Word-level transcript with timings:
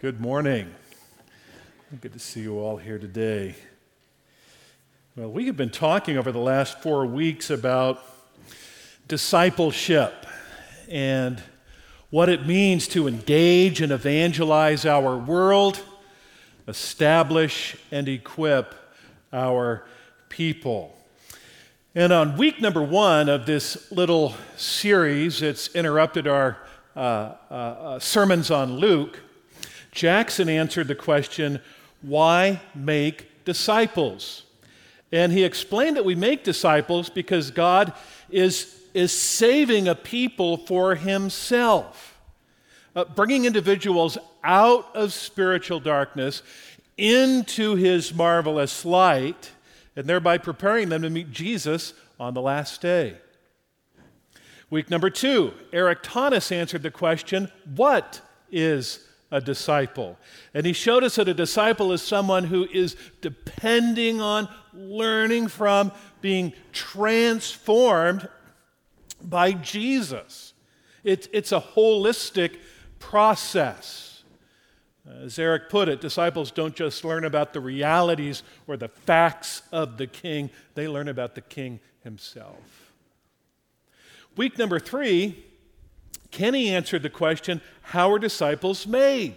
Good 0.00 0.20
morning. 0.20 0.72
Good 2.00 2.12
to 2.12 2.20
see 2.20 2.42
you 2.42 2.60
all 2.60 2.76
here 2.76 3.00
today. 3.00 3.56
Well, 5.16 5.28
we 5.28 5.46
have 5.46 5.56
been 5.56 5.70
talking 5.70 6.16
over 6.16 6.30
the 6.30 6.38
last 6.38 6.80
four 6.80 7.04
weeks 7.04 7.50
about 7.50 8.04
discipleship 9.08 10.24
and 10.88 11.42
what 12.10 12.28
it 12.28 12.46
means 12.46 12.86
to 12.88 13.08
engage 13.08 13.80
and 13.80 13.90
evangelize 13.90 14.86
our 14.86 15.18
world, 15.18 15.82
establish 16.68 17.76
and 17.90 18.08
equip 18.08 18.76
our 19.32 19.84
people. 20.28 20.96
And 21.96 22.12
on 22.12 22.36
week 22.36 22.60
number 22.60 22.84
one 22.84 23.28
of 23.28 23.46
this 23.46 23.90
little 23.90 24.36
series, 24.56 25.42
it's 25.42 25.74
interrupted 25.74 26.28
our 26.28 26.56
uh, 26.94 27.00
uh, 27.50 27.54
uh 27.54 27.98
sermons 27.98 28.52
on 28.52 28.76
Luke. 28.76 29.18
Jackson 29.98 30.48
answered 30.48 30.86
the 30.86 30.94
question, 30.94 31.60
Why 32.02 32.60
make 32.72 33.44
disciples? 33.44 34.44
And 35.10 35.32
he 35.32 35.42
explained 35.42 35.96
that 35.96 36.04
we 36.04 36.14
make 36.14 36.44
disciples 36.44 37.10
because 37.10 37.50
God 37.50 37.92
is, 38.30 38.80
is 38.94 39.12
saving 39.12 39.88
a 39.88 39.96
people 39.96 40.56
for 40.56 40.94
himself, 40.94 42.16
uh, 42.94 43.06
bringing 43.06 43.44
individuals 43.44 44.16
out 44.44 44.94
of 44.94 45.12
spiritual 45.12 45.80
darkness 45.80 46.44
into 46.96 47.74
his 47.74 48.14
marvelous 48.14 48.84
light, 48.84 49.50
and 49.96 50.06
thereby 50.06 50.38
preparing 50.38 50.90
them 50.90 51.02
to 51.02 51.10
meet 51.10 51.32
Jesus 51.32 51.92
on 52.20 52.34
the 52.34 52.42
last 52.42 52.80
day. 52.80 53.16
Week 54.70 54.90
number 54.90 55.10
two, 55.10 55.54
Eric 55.72 56.04
Thomas 56.04 56.52
answered 56.52 56.84
the 56.84 56.92
question 56.92 57.50
What 57.74 58.20
is 58.52 59.07
a 59.30 59.40
disciple. 59.40 60.18
And 60.54 60.64
he 60.64 60.72
showed 60.72 61.04
us 61.04 61.16
that 61.16 61.28
a 61.28 61.34
disciple 61.34 61.92
is 61.92 62.02
someone 62.02 62.44
who 62.44 62.66
is 62.72 62.96
depending 63.20 64.20
on, 64.20 64.48
learning 64.72 65.48
from, 65.48 65.92
being 66.20 66.52
transformed 66.72 68.28
by 69.22 69.52
Jesus. 69.52 70.54
It, 71.04 71.28
it's 71.32 71.52
a 71.52 71.60
holistic 71.60 72.56
process. 72.98 74.22
As 75.22 75.38
Eric 75.38 75.70
put 75.70 75.88
it, 75.88 76.00
disciples 76.00 76.50
don't 76.50 76.74
just 76.74 77.04
learn 77.04 77.24
about 77.24 77.52
the 77.52 77.60
realities 77.60 78.42
or 78.66 78.76
the 78.76 78.88
facts 78.88 79.62
of 79.72 79.96
the 79.96 80.06
king, 80.06 80.50
they 80.74 80.86
learn 80.86 81.08
about 81.08 81.34
the 81.34 81.40
king 81.40 81.80
himself. 82.04 82.92
Week 84.36 84.58
number 84.58 84.78
three, 84.78 85.44
Kenny 86.30 86.74
answered 86.74 87.02
the 87.02 87.10
question 87.10 87.60
how 87.82 88.12
are 88.12 88.18
disciples 88.18 88.86
made? 88.86 89.34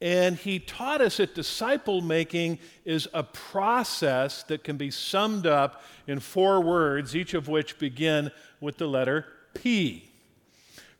And 0.00 0.36
he 0.36 0.58
taught 0.58 1.00
us 1.00 1.16
that 1.16 1.34
disciple 1.34 2.02
making 2.02 2.58
is 2.84 3.08
a 3.14 3.22
process 3.22 4.42
that 4.44 4.62
can 4.62 4.76
be 4.76 4.90
summed 4.90 5.46
up 5.46 5.82
in 6.06 6.20
four 6.20 6.60
words, 6.60 7.16
each 7.16 7.32
of 7.32 7.48
which 7.48 7.78
begin 7.78 8.30
with 8.60 8.76
the 8.76 8.86
letter 8.86 9.24
P. 9.54 10.10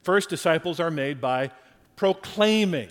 First, 0.03 0.31
disciples 0.31 0.81
are 0.81 0.91
made 0.91 1.21
by 1.21 1.51
proclaiming, 1.95 2.89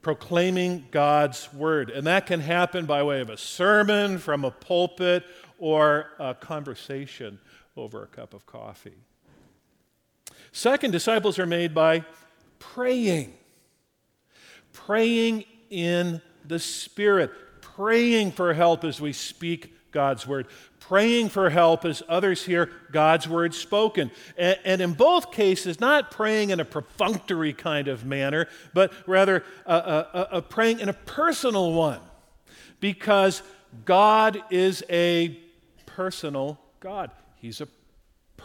proclaiming 0.00 0.86
God's 0.90 1.52
word. 1.52 1.90
And 1.90 2.06
that 2.06 2.26
can 2.26 2.40
happen 2.40 2.86
by 2.86 3.02
way 3.02 3.20
of 3.20 3.28
a 3.28 3.36
sermon 3.36 4.18
from 4.18 4.44
a 4.44 4.50
pulpit 4.50 5.24
or 5.58 6.06
a 6.18 6.34
conversation 6.34 7.38
over 7.76 8.02
a 8.02 8.06
cup 8.06 8.32
of 8.32 8.46
coffee. 8.46 8.96
Second, 10.56 10.90
disciples 10.90 11.38
are 11.38 11.44
made 11.44 11.74
by 11.74 12.02
praying. 12.58 13.34
Praying 14.72 15.44
in 15.68 16.22
the 16.46 16.58
Spirit, 16.58 17.30
praying 17.60 18.32
for 18.32 18.54
help 18.54 18.82
as 18.82 18.98
we 18.98 19.12
speak 19.12 19.74
God's 19.92 20.26
word, 20.26 20.46
praying 20.80 21.28
for 21.28 21.50
help 21.50 21.84
as 21.84 22.02
others 22.08 22.46
hear 22.46 22.70
God's 22.90 23.28
word 23.28 23.52
spoken. 23.52 24.10
And, 24.38 24.58
and 24.64 24.80
in 24.80 24.94
both 24.94 25.30
cases, 25.30 25.78
not 25.78 26.10
praying 26.10 26.48
in 26.48 26.58
a 26.58 26.64
perfunctory 26.64 27.52
kind 27.52 27.86
of 27.86 28.06
manner, 28.06 28.48
but 28.72 28.94
rather 29.06 29.44
a, 29.66 29.74
a, 29.74 30.28
a 30.38 30.42
praying 30.42 30.80
in 30.80 30.88
a 30.88 30.94
personal 30.94 31.74
one, 31.74 32.00
because 32.80 33.42
God 33.84 34.42
is 34.50 34.82
a 34.88 35.38
personal 35.84 36.58
God. 36.80 37.10
He's 37.42 37.60
a 37.60 37.68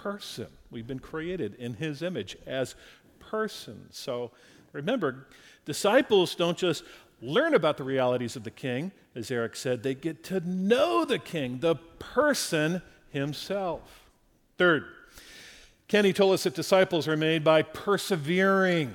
person. 0.01 0.47
We've 0.71 0.87
been 0.87 0.99
created 0.99 1.55
in 1.55 1.75
his 1.75 2.01
image 2.01 2.37
as 2.45 2.75
persons. 3.19 3.97
So 3.97 4.31
remember, 4.71 5.27
disciples 5.65 6.33
don't 6.35 6.57
just 6.57 6.83
learn 7.21 7.53
about 7.53 7.77
the 7.77 7.83
realities 7.83 8.35
of 8.35 8.43
the 8.43 8.51
king, 8.51 8.91
as 9.15 9.29
Eric 9.29 9.55
said, 9.55 9.83
they 9.83 9.93
get 9.93 10.23
to 10.25 10.39
know 10.39 11.05
the 11.05 11.19
king, 11.19 11.59
the 11.59 11.75
person 11.99 12.81
himself. 13.11 14.09
Third, 14.57 14.85
Kenny 15.87 16.13
told 16.13 16.33
us 16.33 16.43
that 16.43 16.55
disciples 16.55 17.07
are 17.07 17.17
made 17.17 17.43
by 17.43 17.61
persevering, 17.61 18.93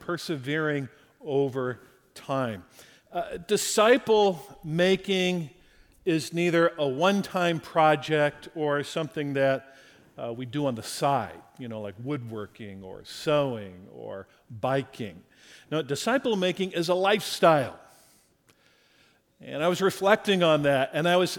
persevering 0.00 0.88
over 1.20 1.78
time. 2.14 2.64
Uh, 3.12 3.36
disciple 3.46 4.40
making 4.64 5.50
is 6.04 6.32
neither 6.32 6.72
a 6.78 6.86
one 6.86 7.22
time 7.22 7.60
project 7.60 8.48
or 8.54 8.82
something 8.82 9.34
that 9.34 9.76
uh, 10.18 10.32
we 10.32 10.46
do 10.46 10.66
on 10.66 10.74
the 10.74 10.82
side, 10.82 11.40
you 11.58 11.68
know, 11.68 11.80
like 11.80 11.94
woodworking 12.02 12.82
or 12.82 13.02
sewing 13.04 13.86
or 13.94 14.26
biking. 14.50 15.22
No, 15.70 15.82
disciple 15.82 16.36
making 16.36 16.72
is 16.72 16.88
a 16.88 16.94
lifestyle. 16.94 17.78
And 19.40 19.62
I 19.62 19.68
was 19.68 19.80
reflecting 19.80 20.42
on 20.42 20.62
that, 20.62 20.90
and 20.92 21.08
I 21.08 21.16
was, 21.16 21.38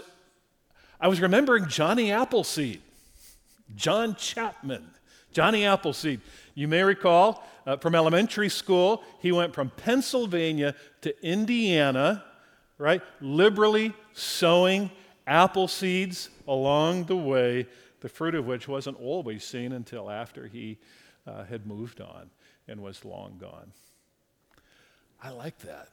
I 1.00 1.08
was 1.08 1.20
remembering 1.20 1.68
Johnny 1.68 2.12
Appleseed, 2.12 2.82
John 3.74 4.14
Chapman. 4.16 4.90
Johnny 5.32 5.64
Appleseed, 5.64 6.20
you 6.54 6.68
may 6.68 6.82
recall 6.82 7.44
uh, 7.66 7.76
from 7.76 7.94
elementary 7.94 8.48
school, 8.48 9.02
he 9.20 9.32
went 9.32 9.54
from 9.54 9.70
Pennsylvania 9.70 10.74
to 11.00 11.26
Indiana 11.26 12.22
right? 12.78 13.02
Liberally 13.20 13.92
sowing 14.14 14.90
apple 15.26 15.68
seeds 15.68 16.30
along 16.48 17.04
the 17.04 17.16
way, 17.16 17.66
the 18.00 18.08
fruit 18.08 18.34
of 18.34 18.46
which 18.46 18.68
wasn't 18.68 18.98
always 19.00 19.44
seen 19.44 19.72
until 19.72 20.10
after 20.10 20.46
he 20.46 20.78
uh, 21.26 21.44
had 21.44 21.66
moved 21.66 22.00
on 22.00 22.30
and 22.68 22.80
was 22.82 23.04
long 23.04 23.36
gone. 23.38 23.72
I 25.22 25.30
like 25.30 25.58
that. 25.60 25.88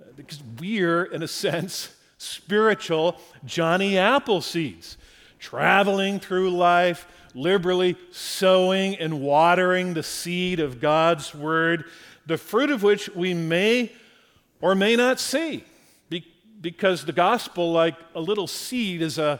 Uh, 0.00 0.06
because 0.16 0.42
we're, 0.58 1.04
in 1.04 1.22
a 1.22 1.28
sense, 1.44 1.94
spiritual 2.18 3.20
Johnny 3.44 3.92
Appleseeds, 3.92 4.96
traveling 5.38 6.20
through 6.20 6.50
life, 6.50 7.06
liberally 7.34 7.96
sowing 8.12 8.94
and 8.96 9.20
watering 9.20 9.94
the 9.94 10.02
seed 10.02 10.60
of 10.60 10.80
God's 10.80 11.34
Word, 11.34 11.84
the 12.26 12.38
fruit 12.38 12.70
of 12.70 12.82
which 12.82 13.08
we 13.10 13.34
may 13.34 13.92
or 14.60 14.74
may 14.74 14.96
not 14.96 15.18
see 15.18 15.64
because 16.64 17.04
the 17.04 17.12
gospel, 17.12 17.72
like 17.72 17.94
a 18.14 18.20
little 18.22 18.46
seed, 18.46 19.02
is 19.02 19.18
a, 19.18 19.38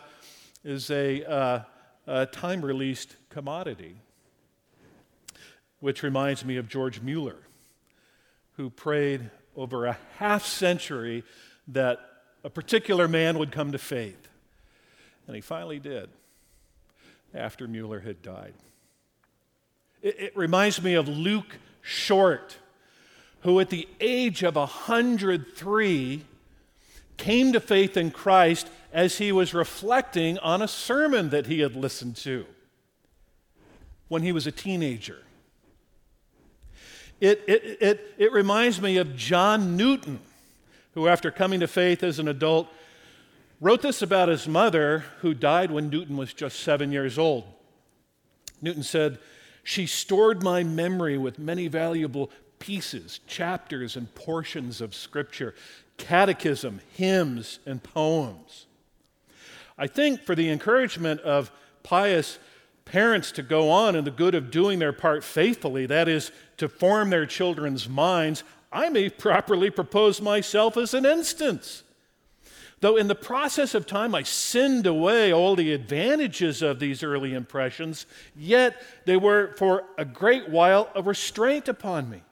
is 0.62 0.91
a, 0.91 1.25
uh, 1.25 1.62
a 2.07 2.27
time 2.27 2.62
released 2.62 3.17
commodity. 3.31 3.97
Which 5.81 6.03
reminds 6.03 6.45
me 6.45 6.59
of 6.59 6.69
George 6.69 7.01
Mueller, 7.01 7.39
who 8.59 8.69
prayed 8.69 9.31
over 9.57 9.87
a 9.87 9.97
half 10.19 10.45
century 10.45 11.25
that 11.69 11.99
a 12.45 12.51
particular 12.51 13.09
man 13.09 13.39
would 13.39 13.51
come 13.51 13.73
to 13.73 13.79
faith. 13.79 14.29
And 15.27 15.35
he 15.35 15.41
finally 15.41 15.79
did 15.79 16.11
after 17.33 17.67
Mueller 17.67 18.01
had 18.01 18.21
died. 18.21 18.53
It, 20.03 20.21
it 20.21 20.37
reminds 20.37 20.83
me 20.83 20.93
of 20.93 21.09
Luke 21.09 21.56
Short 21.81 22.59
who 23.45 23.61
at 23.61 23.69
the 23.69 23.87
age 24.00 24.43
of 24.43 24.56
103 24.56 26.25
came 27.16 27.52
to 27.52 27.61
faith 27.61 27.96
in 27.96 28.11
Christ 28.11 28.69
as 28.93 29.19
he 29.19 29.32
was 29.32 29.55
reflecting 29.55 30.38
on 30.38 30.62
a 30.62 30.69
sermon 30.69 31.31
that 31.31 31.46
he 31.46 31.61
had 31.61 31.75
listened 31.76 32.16
to 32.16 32.46
when 34.08 34.22
he 34.22 34.32
was 34.32 34.46
a 34.46 34.52
teenager. 34.52 35.19
It, 37.20 37.43
it, 37.46 37.78
it, 37.81 38.14
it 38.19 38.32
reminds 38.32 38.81
me 38.81 38.96
of 38.96 39.16
John 39.16 39.76
Newton, 39.76 40.20
who, 40.94 41.08
after 41.08 41.31
coming 41.31 41.61
to 41.61 41.69
faith 41.69 42.02
as 42.02 42.19
an 42.19 42.28
adult, 42.28 42.69
wrote 43.61 43.82
this 43.82 44.02
about 44.02 44.28
his 44.28 44.46
mother, 44.46 45.05
who 45.20 45.34
died 45.34 45.70
when 45.70 45.90
Newton 45.90 46.16
was 46.16 46.34
just 46.34 46.61
seven 46.61 46.93
years 46.93 47.19
old. 47.19 47.44
Newton 48.61 48.82
said, 48.82 49.19
She 49.62 49.87
stored 49.87 50.43
my 50.43 50.62
memory 50.64 51.19
with 51.19 51.38
many 51.38 51.69
valuable 51.69 52.31
pieces, 52.58 53.20
chapters, 53.26 53.96
and 53.96 54.14
portions 54.14 54.81
of 54.81 54.94
Scripture, 54.94 55.55
catechism, 55.96 56.81
hymns, 56.94 57.58
and 57.67 57.82
poems. 57.82 58.67
I 59.76 59.87
think 59.87 60.23
for 60.23 60.35
the 60.35 60.50
encouragement 60.50 61.20
of 61.23 61.50
pious 61.82 62.38
parents 62.85 63.32
to 63.32 63.43
go 63.43 63.70
on 63.70 63.96
in 63.96 64.05
the 64.05 64.11
good 64.11 64.35
of 64.35 64.50
doing 64.50 64.79
their 64.79 64.93
part 64.93 65.25
faithfully, 65.25 65.87
that 65.87 66.08
is, 66.08 66.31
to 66.58 66.69
form 66.69 67.11
their 67.11 67.26
children's 67.26 67.88
minds, 67.88 68.44
I 68.73 68.88
may 68.91 69.08
properly 69.08 69.70
propose 69.70 70.20
myself 70.20 70.76
as 70.76 70.94
an 70.94 71.06
instance. 71.06 71.82
Though 72.81 72.97
in 72.97 73.08
the 73.08 73.14
process 73.14 73.75
of 73.75 73.87
time 73.87 74.14
I 74.14 74.25
sinned 74.25 74.87
away 74.87 75.32
all 75.32 75.56
the 75.56 75.73
advantages 75.73 76.61
of 76.61 76.81
these 76.81 77.02
early 77.02 77.32
impressions, 77.32 78.05
yet 78.37 78.82
they 79.06 79.17
were 79.17 79.55
for 79.56 79.85
a 79.97 80.05
great 80.05 80.50
while 80.50 80.90
a 80.94 81.02
restraint 81.02 81.69
upon 81.69 82.11
me. 82.11 82.23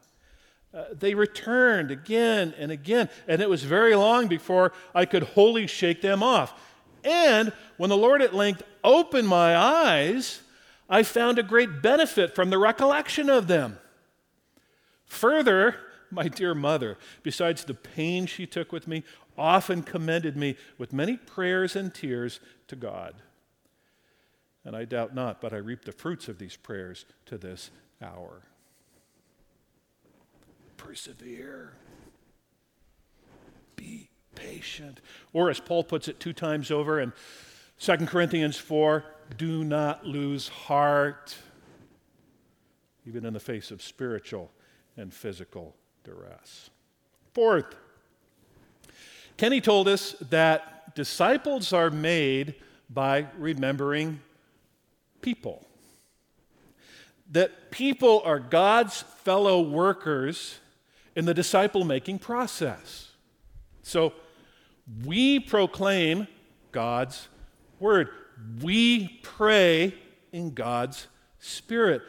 Uh, 0.74 0.84
they 0.92 1.14
returned 1.14 1.90
again 1.90 2.54
and 2.58 2.72
again, 2.72 3.10
and 3.28 3.42
it 3.42 3.50
was 3.50 3.62
very 3.62 3.94
long 3.94 4.26
before 4.26 4.72
I 4.94 5.04
could 5.04 5.22
wholly 5.22 5.66
shake 5.66 6.00
them 6.00 6.22
off. 6.22 6.58
And 7.04 7.52
when 7.76 7.90
the 7.90 7.96
Lord 7.96 8.22
at 8.22 8.34
length 8.34 8.62
opened 8.82 9.28
my 9.28 9.56
eyes, 9.56 10.40
I 10.88 11.02
found 11.02 11.38
a 11.38 11.42
great 11.42 11.82
benefit 11.82 12.34
from 12.34 12.50
the 12.50 12.58
recollection 12.58 13.28
of 13.28 13.48
them. 13.48 13.78
Further, 15.06 15.76
my 16.10 16.28
dear 16.28 16.54
mother, 16.54 16.96
besides 17.22 17.64
the 17.64 17.74
pain 17.74 18.26
she 18.26 18.46
took 18.46 18.72
with 18.72 18.86
me, 18.86 19.04
often 19.36 19.82
commended 19.82 20.36
me 20.36 20.56
with 20.78 20.92
many 20.92 21.16
prayers 21.16 21.76
and 21.76 21.94
tears 21.94 22.40
to 22.68 22.76
God. 22.76 23.14
And 24.64 24.76
I 24.76 24.84
doubt 24.84 25.14
not, 25.14 25.40
but 25.40 25.52
I 25.52 25.56
reap 25.56 25.84
the 25.84 25.92
fruits 25.92 26.28
of 26.28 26.38
these 26.38 26.56
prayers 26.56 27.04
to 27.26 27.36
this 27.36 27.70
hour. 28.00 28.42
Persevere. 30.82 31.74
Be 33.76 34.08
patient. 34.34 35.00
Or, 35.32 35.48
as 35.48 35.60
Paul 35.60 35.84
puts 35.84 36.08
it 36.08 36.18
two 36.18 36.32
times 36.32 36.70
over 36.70 37.00
in 37.00 37.12
2 37.78 37.96
Corinthians 38.06 38.56
4, 38.56 39.04
do 39.36 39.64
not 39.64 40.04
lose 40.04 40.48
heart, 40.48 41.36
even 43.06 43.24
in 43.24 43.32
the 43.32 43.40
face 43.40 43.70
of 43.70 43.80
spiritual 43.80 44.50
and 44.96 45.14
physical 45.14 45.76
duress. 46.04 46.70
Fourth, 47.32 47.76
Kenny 49.36 49.60
told 49.60 49.88
us 49.88 50.14
that 50.30 50.94
disciples 50.94 51.72
are 51.72 51.90
made 51.90 52.56
by 52.90 53.26
remembering 53.38 54.20
people. 55.20 55.64
That 57.30 57.70
people 57.70 58.20
are 58.24 58.38
God's 58.38 59.02
fellow 59.02 59.62
workers 59.62 60.58
in 61.14 61.24
the 61.24 61.34
disciple 61.34 61.84
making 61.84 62.18
process. 62.18 63.10
So 63.82 64.12
we 65.04 65.40
proclaim 65.40 66.26
God's 66.70 67.28
word. 67.78 68.08
We 68.62 69.20
pray 69.22 69.94
in 70.32 70.54
God's 70.54 71.06
Spirit. 71.38 72.02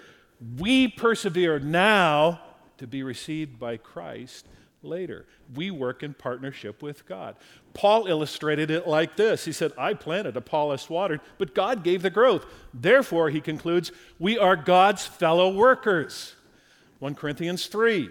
We 0.57 0.87
persevere 0.87 1.59
now 1.59 2.41
to 2.77 2.87
be 2.87 3.03
received 3.03 3.59
by 3.59 3.77
Christ 3.77 4.47
later. 4.81 5.25
We 5.55 5.71
work 5.71 6.03
in 6.03 6.13
partnership 6.13 6.81
with 6.81 7.05
God. 7.05 7.35
Paul 7.73 8.07
illustrated 8.07 8.69
it 8.69 8.87
like 8.87 9.15
this 9.15 9.45
He 9.45 9.51
said, 9.51 9.71
I 9.77 9.93
planted, 9.93 10.37
Apollos 10.37 10.89
watered, 10.89 11.21
but 11.37 11.55
God 11.55 11.83
gave 11.83 12.01
the 12.01 12.09
growth. 12.09 12.45
Therefore, 12.73 13.29
he 13.29 13.41
concludes, 13.41 13.91
we 14.19 14.37
are 14.37 14.55
God's 14.55 15.05
fellow 15.05 15.53
workers. 15.53 16.35
1 16.99 17.15
Corinthians 17.15 17.67
3. 17.67 18.09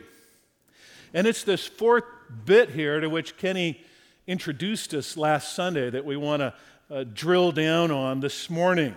And 1.14 1.26
it's 1.26 1.44
this 1.44 1.66
fourth 1.66 2.04
bit 2.44 2.70
here 2.70 3.00
to 3.00 3.08
which 3.08 3.36
Kenny 3.36 3.80
introduced 4.26 4.94
us 4.94 5.16
last 5.16 5.54
Sunday 5.54 5.90
that 5.90 6.04
we 6.04 6.16
want 6.16 6.40
to 6.40 6.54
uh, 6.90 7.04
drill 7.12 7.52
down 7.52 7.90
on 7.90 8.20
this 8.20 8.48
morning. 8.48 8.94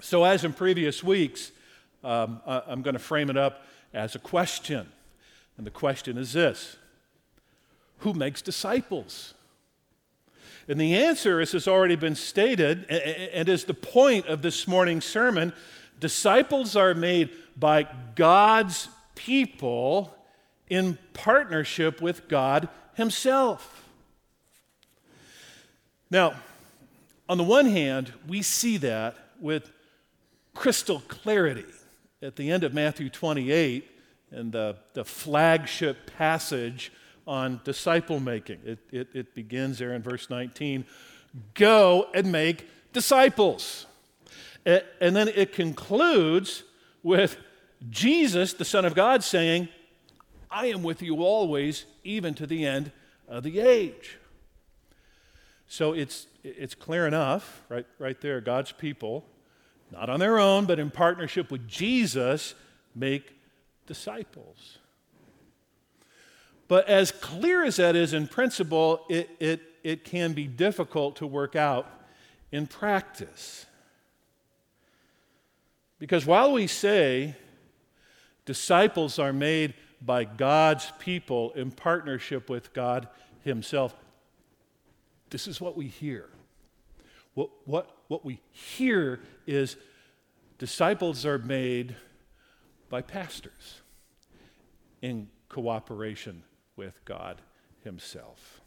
So, 0.00 0.24
as 0.24 0.44
in 0.44 0.52
previous 0.52 1.04
weeks, 1.04 1.52
um, 2.02 2.40
I'm 2.46 2.82
going 2.82 2.94
to 2.94 3.00
frame 3.00 3.30
it 3.30 3.36
up 3.36 3.64
as 3.94 4.14
a 4.14 4.18
question. 4.18 4.88
And 5.56 5.66
the 5.66 5.70
question 5.70 6.18
is 6.18 6.32
this 6.32 6.76
Who 7.98 8.12
makes 8.12 8.42
disciples? 8.42 9.34
And 10.68 10.80
the 10.80 10.96
answer, 10.96 11.40
as 11.40 11.52
has 11.52 11.68
already 11.68 11.94
been 11.94 12.16
stated, 12.16 12.90
and 12.90 13.48
is 13.48 13.64
the 13.64 13.74
point 13.74 14.26
of 14.26 14.42
this 14.42 14.66
morning's 14.66 15.04
sermon 15.04 15.52
disciples 16.00 16.74
are 16.74 16.94
made 16.94 17.30
by 17.56 17.86
God's 18.16 18.88
people 19.14 20.15
in 20.68 20.98
partnership 21.12 22.00
with 22.00 22.28
God 22.28 22.68
Himself. 22.94 23.84
Now, 26.10 26.34
on 27.28 27.38
the 27.38 27.44
one 27.44 27.66
hand, 27.66 28.12
we 28.26 28.42
see 28.42 28.76
that 28.78 29.16
with 29.40 29.70
crystal 30.54 31.02
clarity 31.08 31.64
at 32.22 32.36
the 32.36 32.50
end 32.50 32.64
of 32.64 32.72
Matthew 32.72 33.10
28 33.10 33.90
and 34.30 34.52
the, 34.52 34.76
the 34.94 35.04
flagship 35.04 36.10
passage 36.16 36.92
on 37.26 37.60
disciple 37.64 38.20
making. 38.20 38.60
It, 38.64 38.78
it, 38.90 39.08
it 39.12 39.34
begins 39.34 39.78
there 39.78 39.92
in 39.92 40.02
verse 40.02 40.30
19 40.30 40.84
Go 41.52 42.06
and 42.14 42.32
make 42.32 42.66
disciples. 42.94 43.84
And 44.64 45.14
then 45.14 45.28
it 45.28 45.52
concludes 45.52 46.62
with 47.02 47.36
Jesus, 47.90 48.54
the 48.54 48.64
Son 48.64 48.84
of 48.86 48.94
God, 48.94 49.22
saying, 49.22 49.68
I 50.50 50.66
am 50.66 50.82
with 50.82 51.02
you 51.02 51.22
always, 51.22 51.84
even 52.04 52.34
to 52.34 52.46
the 52.46 52.64
end 52.64 52.92
of 53.28 53.42
the 53.42 53.60
age. 53.60 54.18
So 55.68 55.92
it's, 55.92 56.26
it's 56.44 56.74
clear 56.74 57.06
enough, 57.06 57.62
right, 57.68 57.86
right 57.98 58.20
there, 58.20 58.40
God's 58.40 58.72
people, 58.72 59.24
not 59.90 60.08
on 60.08 60.20
their 60.20 60.38
own, 60.38 60.64
but 60.64 60.78
in 60.78 60.90
partnership 60.90 61.50
with 61.50 61.66
Jesus, 61.66 62.54
make 62.94 63.36
disciples. 63.86 64.78
But 66.68 66.88
as 66.88 67.12
clear 67.12 67.64
as 67.64 67.76
that 67.76 67.94
is 67.94 68.12
in 68.12 68.26
principle, 68.26 69.04
it, 69.08 69.30
it, 69.38 69.62
it 69.84 70.04
can 70.04 70.32
be 70.32 70.46
difficult 70.46 71.16
to 71.16 71.26
work 71.26 71.54
out 71.54 71.88
in 72.50 72.66
practice. 72.66 73.66
Because 75.98 76.26
while 76.26 76.52
we 76.52 76.66
say 76.66 77.36
disciples 78.44 79.18
are 79.18 79.32
made 79.32 79.74
by 80.06 80.24
God's 80.24 80.92
people 80.98 81.50
in 81.52 81.72
partnership 81.72 82.48
with 82.48 82.72
God 82.72 83.08
Himself, 83.42 83.94
this 85.30 85.46
is 85.48 85.60
what 85.60 85.76
we 85.76 85.88
hear. 85.88 86.28
What, 87.34 87.50
what, 87.64 87.90
what 88.08 88.24
we 88.24 88.40
hear 88.52 89.20
is 89.46 89.76
disciples 90.58 91.26
are 91.26 91.38
made 91.38 91.96
by 92.88 93.02
pastors 93.02 93.82
in 95.02 95.28
cooperation 95.48 96.44
with 96.76 97.04
God 97.04 97.42
Himself. 97.82 98.60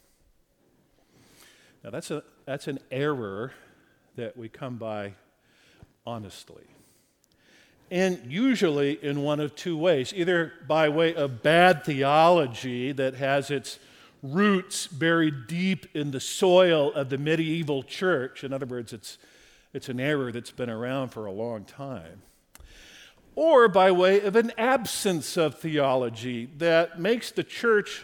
Now, 1.84 1.90
that's, 1.90 2.12
a, 2.12 2.24
that's 2.46 2.68
an 2.68 2.80
error 2.92 3.54
that 4.18 4.36
we 4.36 4.50
come 4.50 4.76
by 4.76 5.14
honestly. 6.06 6.66
And 7.92 8.32
usually 8.32 9.04
in 9.04 9.24
one 9.24 9.40
of 9.40 9.56
two 9.56 9.78
ways 9.78 10.14
either 10.16 10.54
by 10.68 10.90
way 10.90 11.16
of 11.16 11.42
bad 11.42 11.84
theology 11.84 12.92
that 12.92 13.16
has 13.16 13.50
its 13.50 13.80
roots 14.22 14.88
buried 14.88 15.48
deep 15.48 15.88
in 15.96 16.12
the 16.12 16.20
soil 16.20 16.94
of 16.94 17.10
the 17.10 17.18
medieval 17.18 17.84
church. 17.84 18.44
In 18.44 18.54
other 18.54 18.66
words, 18.66 18.94
it's, 18.94 19.18
it's 19.74 19.90
an 19.90 20.00
error 20.00 20.32
that's 20.32 20.52
been 20.52 20.70
around 20.70 21.10
for 21.10 21.26
a 21.26 21.32
long 21.32 21.64
time 21.64 22.22
or 23.40 23.70
by 23.70 23.90
way 23.90 24.20
of 24.20 24.36
an 24.36 24.52
absence 24.58 25.38
of 25.38 25.56
theology 25.56 26.50
that 26.58 27.00
makes 27.00 27.32
the 27.32 27.42
church 27.42 28.04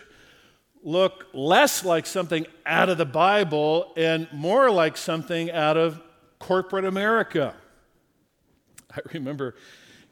look 0.82 1.26
less 1.34 1.84
like 1.84 2.06
something 2.06 2.46
out 2.66 2.88
of 2.88 2.98
the 2.98 3.06
Bible 3.06 3.92
and 3.98 4.30
more 4.32 4.72
like 4.72 4.96
something 4.96 5.52
out 5.52 5.76
of 5.76 6.02
corporate 6.40 6.86
America. 6.86 7.54
I 9.06 9.14
remember 9.14 9.56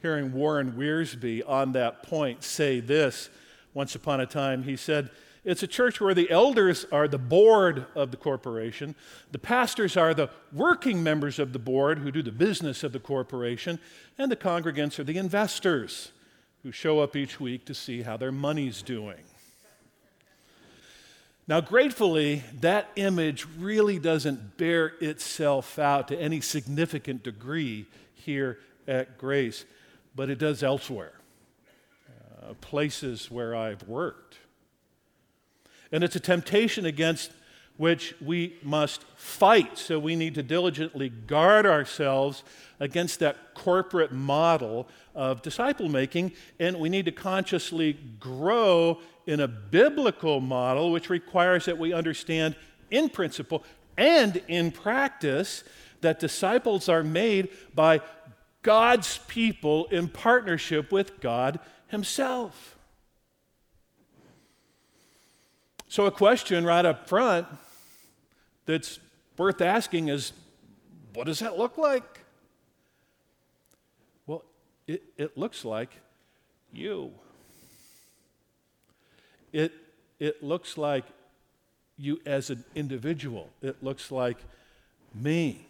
hearing 0.02 0.32
Warren 0.32 0.72
Wiersbe 0.72 1.42
on 1.48 1.72
that 1.72 2.02
point 2.02 2.42
say 2.42 2.80
this 2.80 3.30
once 3.72 3.94
upon 3.94 4.20
a 4.20 4.26
time. 4.26 4.62
He 4.62 4.76
said, 4.76 5.10
it's 5.44 5.62
a 5.62 5.66
church 5.66 6.00
where 6.00 6.14
the 6.14 6.30
elders 6.30 6.86
are 6.90 7.06
the 7.06 7.18
board 7.18 7.86
of 7.94 8.10
the 8.10 8.16
corporation, 8.16 8.94
the 9.30 9.38
pastors 9.38 9.96
are 9.96 10.14
the 10.14 10.30
working 10.52 11.02
members 11.02 11.38
of 11.38 11.52
the 11.52 11.58
board 11.58 11.98
who 11.98 12.10
do 12.10 12.22
the 12.22 12.32
business 12.32 12.82
of 12.82 12.92
the 12.92 12.98
corporation, 12.98 13.78
and 14.16 14.32
the 14.32 14.36
congregants 14.36 14.98
are 14.98 15.04
the 15.04 15.18
investors 15.18 16.12
who 16.62 16.72
show 16.72 17.00
up 17.00 17.14
each 17.14 17.38
week 17.38 17.66
to 17.66 17.74
see 17.74 18.02
how 18.02 18.16
their 18.16 18.32
money's 18.32 18.80
doing. 18.80 19.22
Now, 21.46 21.60
gratefully, 21.60 22.42
that 22.60 22.88
image 22.96 23.46
really 23.58 23.98
doesn't 23.98 24.56
bear 24.56 24.94
itself 25.00 25.78
out 25.78 26.08
to 26.08 26.18
any 26.18 26.40
significant 26.40 27.22
degree 27.22 27.84
here 28.14 28.58
at 28.86 29.18
Grace, 29.18 29.64
but 30.14 30.30
it 30.30 30.38
does 30.38 30.62
elsewhere, 30.62 31.12
uh, 32.42 32.54
places 32.60 33.30
where 33.30 33.54
I've 33.54 33.82
worked. 33.88 34.38
And 35.92 36.02
it's 36.02 36.16
a 36.16 36.20
temptation 36.20 36.86
against 36.86 37.30
which 37.76 38.14
we 38.20 38.56
must 38.62 39.02
fight. 39.16 39.78
So 39.78 39.98
we 39.98 40.14
need 40.14 40.34
to 40.36 40.42
diligently 40.42 41.08
guard 41.08 41.66
ourselves 41.66 42.44
against 42.78 43.18
that 43.20 43.54
corporate 43.54 44.12
model 44.12 44.88
of 45.14 45.42
disciple 45.42 45.88
making, 45.88 46.32
and 46.60 46.78
we 46.78 46.88
need 46.88 47.04
to 47.06 47.12
consciously 47.12 47.98
grow 48.20 49.00
in 49.26 49.40
a 49.40 49.48
biblical 49.48 50.40
model, 50.40 50.92
which 50.92 51.10
requires 51.10 51.64
that 51.64 51.78
we 51.78 51.92
understand 51.92 52.54
in 52.90 53.08
principle 53.08 53.64
and 53.96 54.42
in 54.48 54.70
practice 54.70 55.64
that 56.00 56.20
disciples 56.20 56.88
are 56.88 57.02
made 57.02 57.48
by 57.74 58.00
God's 58.64 59.18
people 59.28 59.84
in 59.86 60.08
partnership 60.08 60.90
with 60.90 61.20
God 61.20 61.60
Himself. 61.86 62.76
So, 65.86 66.06
a 66.06 66.10
question 66.10 66.64
right 66.64 66.84
up 66.84 67.08
front 67.08 67.46
that's 68.66 68.98
worth 69.36 69.60
asking 69.60 70.08
is 70.08 70.32
what 71.12 71.26
does 71.26 71.38
that 71.40 71.58
look 71.58 71.78
like? 71.78 72.24
Well, 74.26 74.44
it, 74.88 75.02
it 75.16 75.38
looks 75.38 75.64
like 75.64 75.90
you. 76.72 77.12
It, 79.52 79.72
it 80.18 80.42
looks 80.42 80.78
like 80.78 81.04
you 81.98 82.18
as 82.24 82.48
an 82.48 82.64
individual. 82.74 83.50
It 83.62 83.84
looks 83.84 84.10
like 84.10 84.38
me. 85.14 85.66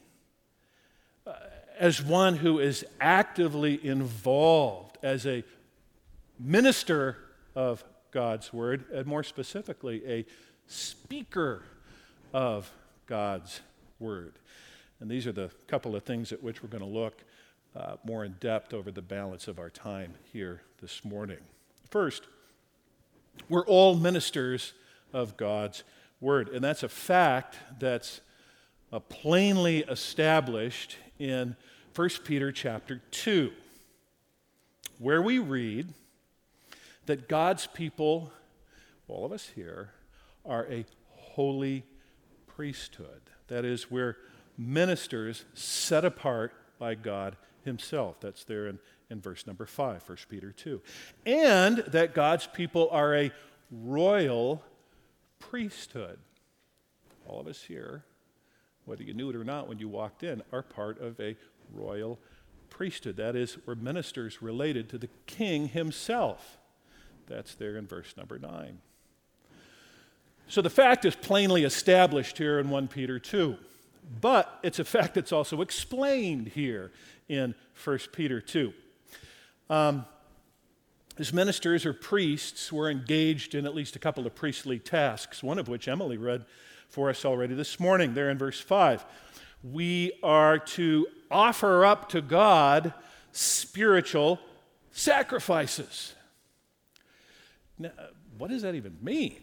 As 1.79 2.03
one 2.03 2.37
who 2.37 2.59
is 2.59 2.85
actively 3.01 3.85
involved 3.85 4.99
as 5.03 5.27
a 5.27 5.45
minister 6.39 7.17
of 7.55 7.85
God's 8.11 8.53
word, 8.53 8.85
and 8.93 9.07
more 9.07 9.23
specifically, 9.23 10.03
a 10.07 10.25
speaker 10.67 11.63
of 12.33 12.71
God's 13.07 13.61
word. 13.99 14.35
And 15.01 15.11
these 15.11 15.27
are 15.27 15.33
the 15.33 15.51
couple 15.67 15.97
of 15.97 16.05
things 16.05 16.33
at 16.33 16.43
which 16.43 16.63
we're 16.63 16.69
going 16.69 16.83
to 16.83 16.89
look 16.89 17.23
uh, 17.77 17.97
more 18.05 18.25
in 18.25 18.37
depth 18.41 18.73
over 18.73 18.91
the 18.91 19.03
balance 19.03 19.49
of 19.49 19.59
our 19.59 19.71
time 19.71 20.15
here 20.33 20.63
this 20.81 21.05
morning. 21.05 21.39
First, 21.91 22.23
we're 23.49 23.67
all 23.67 23.97
ministers 23.97 24.73
of 25.13 25.37
God's 25.37 25.83
word, 26.21 26.49
and 26.49 26.63
that's 26.63 26.83
a 26.83 26.89
fact 26.89 27.57
that's 27.79 28.21
uh, 28.93 29.01
plainly 29.01 29.81
established 29.81 30.97
in 31.19 31.57
1 31.95 32.09
Peter 32.25 32.51
chapter 32.51 33.01
2, 33.11 33.53
where 34.99 35.23
we 35.23 35.39
read 35.39 35.93
that 37.07 37.29
God's 37.29 37.67
people, 37.67 38.33
all 39.09 39.25
of 39.25 39.33
us 39.33 39.51
here, 39.55 39.91
are 40.45 40.67
a 40.71 40.85
holy 41.11 41.85
priesthood. 42.47 43.23
That 43.49 43.65
is, 43.65 43.91
we're 43.91 44.17
ministers 44.57 45.45
set 45.55 46.05
apart 46.05 46.53
by 46.79 46.95
God 46.95 47.37
Himself. 47.65 48.21
That's 48.21 48.45
there 48.45 48.67
in, 48.67 48.79
in 49.11 49.21
verse 49.21 49.47
number 49.47 49.67
5, 49.67 50.09
1 50.09 50.19
Peter 50.29 50.53
2. 50.53 50.81
And 51.27 51.79
that 51.89 52.15
God's 52.15 52.47
people 52.47 52.89
are 52.91 53.15
a 53.15 53.33
royal 53.71 54.63
priesthood. 55.39 56.19
All 57.27 57.41
of 57.41 57.47
us 57.47 57.63
here, 57.63 58.05
whether 58.85 59.03
you 59.03 59.15
knew 59.15 59.31
it 59.31 59.37
or 59.37 59.45
not 59.45 59.69
when 59.69 59.79
you 59.79 59.89
walked 59.89 60.23
in, 60.23 60.43
are 60.53 60.63
part 60.63 61.01
of 61.01 61.19
a 61.21 61.37
royal 61.73 62.19
priesthood. 62.71 63.17
That 63.17 63.37
is, 63.37 63.57
we're 63.67 63.75
ministers 63.75 64.43
related 64.43 64.89
to 64.91 64.99
the 64.99 65.09
king 65.27 65.69
himself. 65.69 66.59
That's 67.27 67.55
there 67.55 67.77
in 67.77 67.87
verse 67.87 68.15
number 68.17 68.39
9. 68.39 68.79
So 70.49 70.61
the 70.61 70.71
fact 70.71 71.05
is 71.05 71.15
plainly 71.17 71.65
established 71.65 72.37
here 72.37 72.59
in 72.59 72.69
1 72.69 72.89
Peter 72.89 73.19
2, 73.19 73.57
but 74.21 74.59
it's 74.63 74.79
a 74.79 74.85
fact 74.85 75.15
that's 75.15 75.33
also 75.33 75.63
explained 75.63 76.49
here 76.49 76.93
in 77.29 77.55
1 77.83 77.99
Peter 78.13 78.41
2. 78.41 78.73
Um, 79.71 80.05
as 81.19 81.33
ministers 81.33 81.87
or 81.87 81.93
priests, 81.93 82.73
were 82.73 82.91
engaged 82.91 83.55
in 83.55 83.67
at 83.67 83.75
least 83.75 83.95
a 83.95 83.99
couple 84.01 84.27
of 84.27 84.35
priestly 84.35 84.79
tasks, 84.79 85.43
one 85.43 85.59
of 85.59 85.69
which 85.69 85.87
Emily 85.87 86.19
read 86.19 86.45
for 86.95 87.11
us 87.11 87.25
already 87.25 87.55
this 87.55 87.81
morning, 87.81 88.15
there 88.15 88.31
in 88.31 88.39
verse 88.39 88.61
5. 88.61 89.05
We 89.65 90.13
are 90.23 90.59
to 90.59 91.09
offer 91.29 91.85
up 91.85 92.09
to 92.11 92.23
God 92.23 92.95
spiritual 93.33 94.39
sacrifices. 94.93 96.15
Now, 97.77 97.91
what 98.39 98.51
does 98.51 98.63
that 98.63 98.77
even 98.77 98.97
mean? 99.03 99.43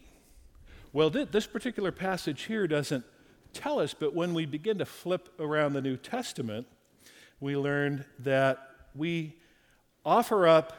Well, 0.94 1.10
this 1.10 1.46
particular 1.46 1.92
passage 1.92 2.44
here 2.44 2.68
doesn't 2.68 3.04
tell 3.52 3.80
us, 3.80 3.94
but 3.94 4.16
when 4.16 4.34
we 4.34 4.46
begin 4.46 4.78
to 4.78 4.86
flip 4.86 5.28
around 5.38 5.74
the 5.74 5.82
New 5.82 5.98
Testament, 5.98 6.68
we 7.42 7.58
learn 7.58 8.06
that 8.20 8.60
we 8.96 9.36
offer 10.06 10.48
up 10.48 10.72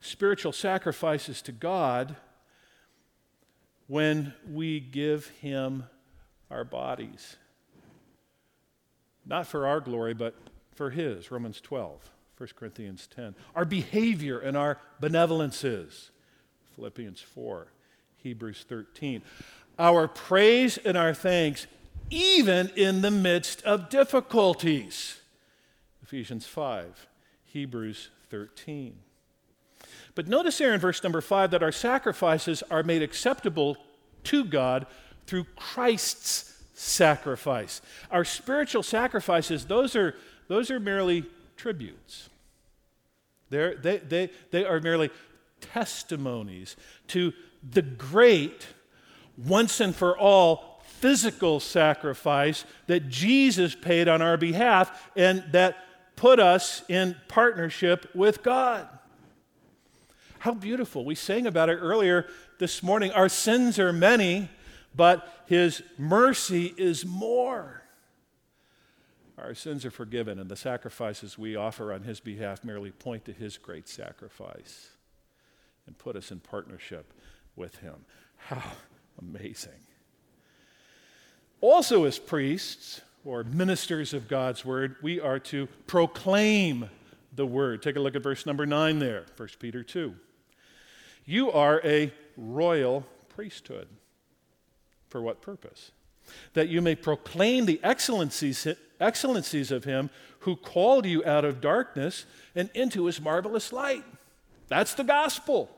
spiritual 0.00 0.52
sacrifices 0.52 1.42
to 1.42 1.50
God 1.50 2.14
when 3.92 4.32
we 4.50 4.80
give 4.80 5.26
Him 5.42 5.84
our 6.50 6.64
bodies. 6.64 7.36
Not 9.26 9.46
for 9.46 9.66
our 9.66 9.80
glory, 9.80 10.14
but 10.14 10.34
for 10.74 10.88
His, 10.88 11.30
Romans 11.30 11.60
12, 11.60 12.10
1 12.38 12.48
Corinthians 12.56 13.06
10. 13.14 13.34
Our 13.54 13.66
behavior 13.66 14.38
and 14.38 14.56
our 14.56 14.78
benevolences, 14.98 16.08
Philippians 16.74 17.20
4. 17.20 17.66
Hebrews 18.16 18.64
13. 18.66 19.20
Our 19.78 20.08
praise 20.08 20.78
and 20.78 20.96
our 20.96 21.12
thanks, 21.12 21.66
even 22.08 22.70
in 22.70 23.02
the 23.02 23.10
midst 23.10 23.62
of 23.64 23.90
difficulties. 23.90 25.20
Ephesians 26.02 26.46
5, 26.46 27.08
Hebrews 27.44 28.08
13. 28.30 28.94
But 30.14 30.28
notice 30.28 30.58
there 30.58 30.74
in 30.74 30.80
verse 30.80 31.02
number 31.02 31.20
5 31.20 31.50
that 31.52 31.62
our 31.62 31.72
sacrifices 31.72 32.62
are 32.70 32.82
made 32.82 33.02
acceptable 33.02 33.76
to 34.24 34.44
God 34.44 34.86
through 35.26 35.44
Christ's 35.56 36.62
sacrifice. 36.74 37.80
Our 38.10 38.24
spiritual 38.24 38.82
sacrifices, 38.82 39.66
those 39.66 39.96
are, 39.96 40.14
those 40.48 40.70
are 40.70 40.80
merely 40.80 41.24
tributes. 41.56 42.28
They're, 43.50 43.76
they, 43.76 43.98
they, 43.98 44.30
they 44.50 44.64
are 44.64 44.80
merely 44.80 45.10
testimonies 45.60 46.76
to 47.08 47.32
the 47.70 47.82
great, 47.82 48.66
once 49.36 49.80
and 49.80 49.94
for 49.94 50.18
all, 50.18 50.82
physical 50.84 51.58
sacrifice 51.58 52.64
that 52.86 53.08
Jesus 53.08 53.74
paid 53.74 54.08
on 54.08 54.22
our 54.22 54.36
behalf 54.36 55.10
and 55.16 55.44
that 55.50 55.76
put 56.16 56.38
us 56.38 56.82
in 56.88 57.16
partnership 57.28 58.08
with 58.14 58.42
God. 58.42 58.88
How 60.42 60.54
beautiful. 60.54 61.04
We 61.04 61.14
sang 61.14 61.46
about 61.46 61.68
it 61.68 61.76
earlier 61.76 62.26
this 62.58 62.82
morning. 62.82 63.12
Our 63.12 63.28
sins 63.28 63.78
are 63.78 63.92
many, 63.92 64.48
but 64.92 65.44
His 65.46 65.84
mercy 65.96 66.74
is 66.76 67.06
more. 67.06 67.84
Our 69.38 69.54
sins 69.54 69.84
are 69.84 69.92
forgiven, 69.92 70.40
and 70.40 70.50
the 70.50 70.56
sacrifices 70.56 71.38
we 71.38 71.54
offer 71.54 71.92
on 71.92 72.02
His 72.02 72.18
behalf 72.18 72.64
merely 72.64 72.90
point 72.90 73.24
to 73.26 73.32
His 73.32 73.56
great 73.56 73.88
sacrifice 73.88 74.88
and 75.86 75.96
put 75.96 76.16
us 76.16 76.32
in 76.32 76.40
partnership 76.40 77.14
with 77.54 77.76
him. 77.76 78.04
How 78.36 78.64
amazing. 79.20 79.86
Also, 81.60 82.02
as 82.02 82.18
priests 82.18 83.00
or 83.24 83.44
ministers 83.44 84.12
of 84.12 84.26
God's 84.26 84.64
word, 84.64 84.96
we 85.02 85.20
are 85.20 85.38
to 85.38 85.68
proclaim 85.86 86.90
the 87.32 87.46
word. 87.46 87.80
Take 87.80 87.94
a 87.94 88.00
look 88.00 88.16
at 88.16 88.24
verse 88.24 88.44
number 88.44 88.66
9 88.66 88.98
there, 88.98 89.26
1 89.36 89.48
Peter 89.60 89.84
2. 89.84 90.16
You 91.24 91.50
are 91.52 91.80
a 91.84 92.12
royal 92.36 93.06
priesthood. 93.28 93.88
For 95.08 95.20
what 95.20 95.42
purpose? 95.42 95.92
That 96.54 96.68
you 96.68 96.80
may 96.80 96.94
proclaim 96.94 97.66
the 97.66 97.80
excellencies, 97.82 98.66
excellencies 99.00 99.70
of 99.70 99.84
him 99.84 100.10
who 100.40 100.56
called 100.56 101.06
you 101.06 101.24
out 101.24 101.44
of 101.44 101.60
darkness 101.60 102.24
and 102.54 102.70
into 102.74 103.06
his 103.06 103.20
marvelous 103.20 103.72
light. 103.72 104.04
That's 104.68 104.94
the 104.94 105.04
gospel. 105.04 105.70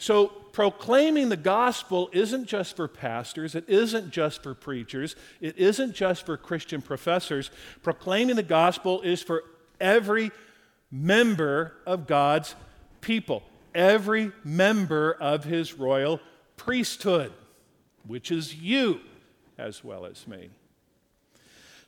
So, 0.00 0.28
proclaiming 0.28 1.28
the 1.28 1.36
gospel 1.36 2.08
isn't 2.12 2.46
just 2.46 2.76
for 2.76 2.86
pastors, 2.86 3.56
it 3.56 3.68
isn't 3.68 4.10
just 4.12 4.44
for 4.44 4.54
preachers, 4.54 5.16
it 5.40 5.58
isn't 5.58 5.94
just 5.94 6.24
for 6.24 6.36
Christian 6.36 6.80
professors. 6.80 7.50
Proclaiming 7.82 8.36
the 8.36 8.44
gospel 8.44 9.00
is 9.00 9.22
for 9.22 9.42
every 9.80 10.30
member 10.90 11.74
of 11.84 12.06
God's 12.06 12.54
people, 13.00 13.42
every 13.78 14.32
member 14.42 15.12
of 15.12 15.44
his 15.44 15.74
royal 15.74 16.20
priesthood, 16.56 17.32
which 18.04 18.32
is 18.32 18.56
you 18.56 19.00
as 19.56 19.84
well 19.84 20.04
as 20.04 20.26
me. 20.26 20.50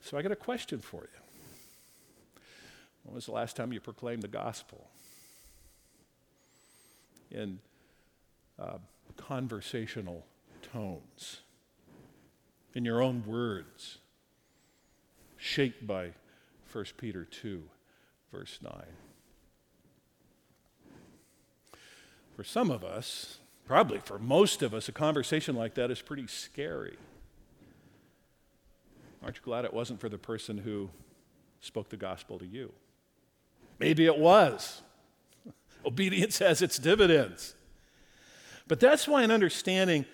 So, 0.00 0.16
I 0.16 0.23
got 0.23 0.32
a 0.32 0.37
question 0.37 0.78
for 0.78 1.02
you. 1.02 2.42
When 3.02 3.14
was 3.16 3.26
the 3.26 3.32
last 3.32 3.56
time 3.56 3.73
you 3.73 3.80
proclaimed 3.80 4.23
the 4.23 4.28
gospel? 4.28 4.88
In 7.30 7.59
uh, 8.59 8.78
conversational 9.16 10.25
tones, 10.73 11.40
in 12.75 12.85
your 12.85 13.02
own 13.02 13.25
words, 13.26 13.99
shaped 15.37 15.87
by 15.87 16.12
1 16.73 16.85
Peter 16.97 17.25
2, 17.25 17.62
verse 18.32 18.59
9. 18.62 18.73
For 22.40 22.44
some 22.44 22.70
of 22.70 22.82
us, 22.82 23.37
probably 23.66 23.99
for 23.99 24.18
most 24.18 24.62
of 24.62 24.73
us, 24.73 24.88
a 24.88 24.92
conversation 24.92 25.54
like 25.54 25.75
that 25.75 25.90
is 25.90 26.00
pretty 26.00 26.26
scary. 26.26 26.97
Aren't 29.23 29.37
you 29.37 29.42
glad 29.44 29.66
it 29.66 29.75
wasn't 29.75 30.00
for 30.00 30.09
the 30.09 30.16
person 30.16 30.56
who 30.56 30.88
spoke 31.61 31.90
the 31.90 31.99
gospel 31.99 32.38
to 32.38 32.47
you? 32.47 32.73
Maybe 33.78 34.06
it 34.06 34.16
was. 34.16 34.80
Obedience 35.85 36.38
has 36.38 36.62
its 36.62 36.78
dividends. 36.78 37.54
But 38.66 38.80
that's 38.80 39.06
why 39.06 39.23
an 39.23 39.30
understanding 39.30 40.06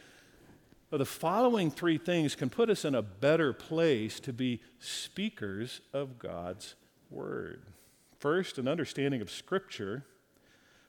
of 0.91 0.99
the 0.99 1.07
following 1.07 1.71
three 1.71 1.97
things 1.97 2.35
can 2.35 2.51
put 2.51 2.69
us 2.69 2.85
in 2.85 2.97
a 2.97 3.03
better 3.03 3.53
place 3.53 4.19
to 4.19 4.33
be 4.33 4.61
speakers 4.81 5.81
of 5.93 6.19
God's 6.19 6.75
word. 7.09 7.63
First, 8.19 8.59
an 8.59 8.67
understanding 8.67 9.21
of 9.21 9.31
Scripture. 9.31 10.05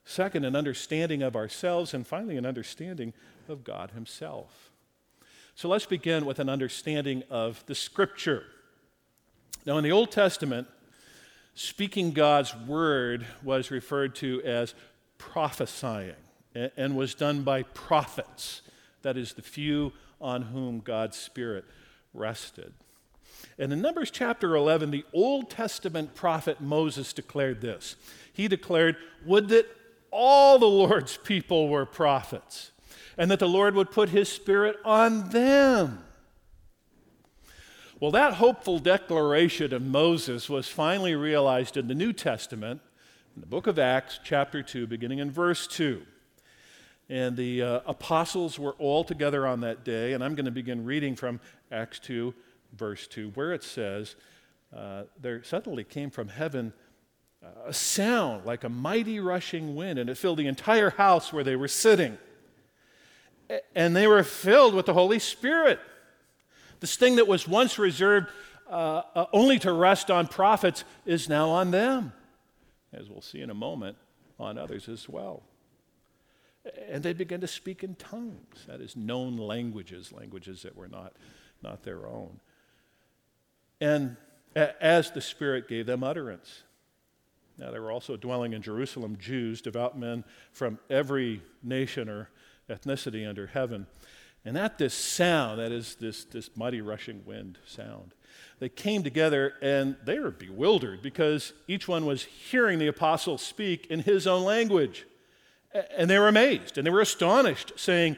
Second, 0.08 0.46
an 0.46 0.56
understanding 0.56 1.22
of 1.22 1.36
ourselves. 1.36 1.94
And 1.94 2.08
finally, 2.08 2.38
an 2.38 2.46
understanding 2.46 3.14
of 3.50 3.66
God 3.66 3.92
Himself. 3.92 4.72
So 5.54 5.68
let's 5.68 5.86
begin 5.86 6.26
with 6.26 6.40
an 6.40 6.48
understanding 6.48 7.24
of 7.30 7.62
the 7.66 7.76
Scripture. 7.76 8.44
Now, 9.66 9.78
in 9.78 9.84
the 9.84 9.92
Old 9.92 10.12
Testament, 10.12 10.70
speaking 11.56 12.12
God's 12.12 12.56
word 12.56 13.28
was 13.44 13.70
referred 13.70 14.16
to 14.16 14.42
as 14.44 14.76
prophesying 15.18 16.16
and 16.56 16.96
was 16.96 17.14
done 17.14 17.44
by 17.44 17.64
prophets, 17.64 18.62
that 19.02 19.18
is, 19.18 19.34
the 19.34 19.42
few 19.42 19.92
on 20.22 20.42
whom 20.42 20.80
God's 20.80 21.18
Spirit 21.18 21.66
rested. 22.14 22.74
And 23.60 23.74
in 23.74 23.82
Numbers 23.82 24.10
chapter 24.10 24.56
11, 24.56 24.92
the 24.92 25.06
Old 25.14 25.50
Testament 25.50 26.16
prophet 26.16 26.62
Moses 26.62 27.12
declared 27.12 27.60
this. 27.60 27.98
He 28.32 28.48
declared, 28.48 28.96
Would 29.26 29.50
that 29.50 29.68
all 30.12 30.60
the 30.60 30.66
Lord's 30.66 31.18
people 31.18 31.70
were 31.70 31.86
prophets, 31.86 32.72
and 33.18 33.30
that 33.32 33.40
the 33.40 33.48
Lord 33.48 33.76
would 33.76 33.92
put 33.92 34.10
his 34.10 34.30
Spirit 34.30 34.78
on 34.86 35.30
them. 35.30 36.04
Well, 38.00 38.12
that 38.12 38.36
hopeful 38.36 38.78
declaration 38.78 39.74
of 39.74 39.82
Moses 39.82 40.48
was 40.48 40.68
finally 40.68 41.16
realized 41.16 41.78
in 41.78 41.88
the 41.88 41.96
New 41.96 42.14
Testament, 42.14 42.80
in 43.36 43.42
the 43.42 43.48
book 43.48 43.66
of 43.66 43.80
Acts, 43.80 44.20
chapter 44.24 44.62
2, 44.62 44.86
beginning 44.86 45.18
in 45.18 45.32
verse 45.32 45.66
2. 45.66 46.04
And 47.10 47.36
the 47.36 47.64
uh, 47.64 47.80
apostles 47.88 48.60
were 48.60 48.74
all 48.74 49.04
together 49.04 49.48
on 49.48 49.62
that 49.62 49.84
day, 49.84 50.14
and 50.14 50.24
I'm 50.24 50.36
going 50.36 50.46
to 50.46 50.52
begin 50.52 50.86
reading 50.86 51.16
from 51.16 51.40
Acts 51.72 51.98
2, 52.00 52.36
verse 52.74 53.08
2, 53.08 53.32
where 53.32 53.52
it 53.52 53.64
says, 53.64 54.16
uh, 54.76 55.04
There 55.20 55.44
suddenly 55.44 55.84
came 55.84 56.12
from 56.12 56.28
heaven 56.28 56.74
a 57.66 57.74
sound 57.74 58.46
like 58.46 58.64
a 58.64 58.70
mighty 58.70 59.20
rushing 59.20 59.76
wind, 59.76 60.00
and 60.00 60.10
it 60.10 60.18
filled 60.18 60.40
the 60.40 60.48
entire 60.48 60.90
house 60.92 61.32
where 61.32 61.44
they 61.44 61.56
were 61.56 61.68
sitting. 61.68 62.18
And 63.76 63.96
they 63.96 64.08
were 64.08 64.24
filled 64.24 64.74
with 64.74 64.86
the 64.86 64.94
Holy 64.94 65.20
Spirit. 65.20 65.80
This 66.80 66.96
thing 66.96 67.16
that 67.16 67.28
was 67.28 67.48
once 67.48 67.80
reserved 67.80 68.30
uh, 68.70 69.02
uh, 69.16 69.26
only 69.32 69.60
to 69.60 69.72
rest 69.72 70.12
on 70.12 70.28
prophets 70.28 70.84
is 71.06 71.30
now 71.30 71.50
on 71.50 71.72
them, 71.72 72.12
as 72.92 73.10
we'll 73.10 73.22
see 73.22 73.42
in 73.42 73.50
a 73.50 73.56
moment, 73.56 73.98
on 74.40 74.58
others 74.58 74.90
as 74.90 75.08
well. 75.08 75.44
And 76.90 77.02
they 77.02 77.14
began 77.14 77.40
to 77.42 77.48
speak 77.48 77.84
in 77.84 77.96
tongues, 77.96 78.66
that 78.68 78.82
is, 78.82 78.96
known 78.96 79.38
languages, 79.38 80.12
languages 80.12 80.64
that 80.64 80.76
were 80.76 80.90
not, 80.90 81.14
not 81.62 81.84
their 81.84 82.06
own. 82.08 82.42
And 83.80 84.18
as 84.56 85.12
the 85.12 85.22
Spirit 85.22 85.68
gave 85.68 85.86
them 85.86 86.04
utterance. 86.04 86.64
Now, 87.58 87.72
there 87.72 87.82
were 87.82 87.92
also 87.92 88.18
dwelling 88.18 88.54
in 88.54 88.62
Jerusalem 88.62 89.18
Jews, 89.20 89.62
devout 89.62 89.98
men 89.98 90.24
from 90.52 90.78
every 90.90 91.42
nation 91.64 92.08
or 92.08 92.30
ethnicity 92.70 93.28
under 93.28 93.48
heaven. 93.48 93.88
And 94.46 94.58
at 94.58 94.78
this 94.78 94.94
sound, 94.94 95.60
that 95.60 95.72
is 95.72 95.96
this, 95.96 96.24
this 96.26 96.56
mighty 96.56 96.82
rushing 96.82 97.26
wind 97.26 97.58
sound, 97.66 98.14
they 98.60 98.70
came 98.70 99.04
together 99.04 99.56
and 99.62 99.96
they 100.06 100.20
were 100.20 100.32
bewildered 100.32 101.02
because 101.02 101.54
each 101.68 101.88
one 101.88 102.06
was 102.06 102.24
hearing 102.24 102.80
the 102.80 102.88
apostle 102.88 103.38
speak 103.38 103.88
in 103.88 104.00
his 104.02 104.28
own 104.28 104.44
language. 104.44 105.06
And 105.96 106.10
they 106.10 106.18
were 106.18 106.28
amazed 106.28 106.78
and 106.78 106.86
they 106.86 106.92
were 106.92 107.02
astonished, 107.02 107.74
saying, 107.76 108.18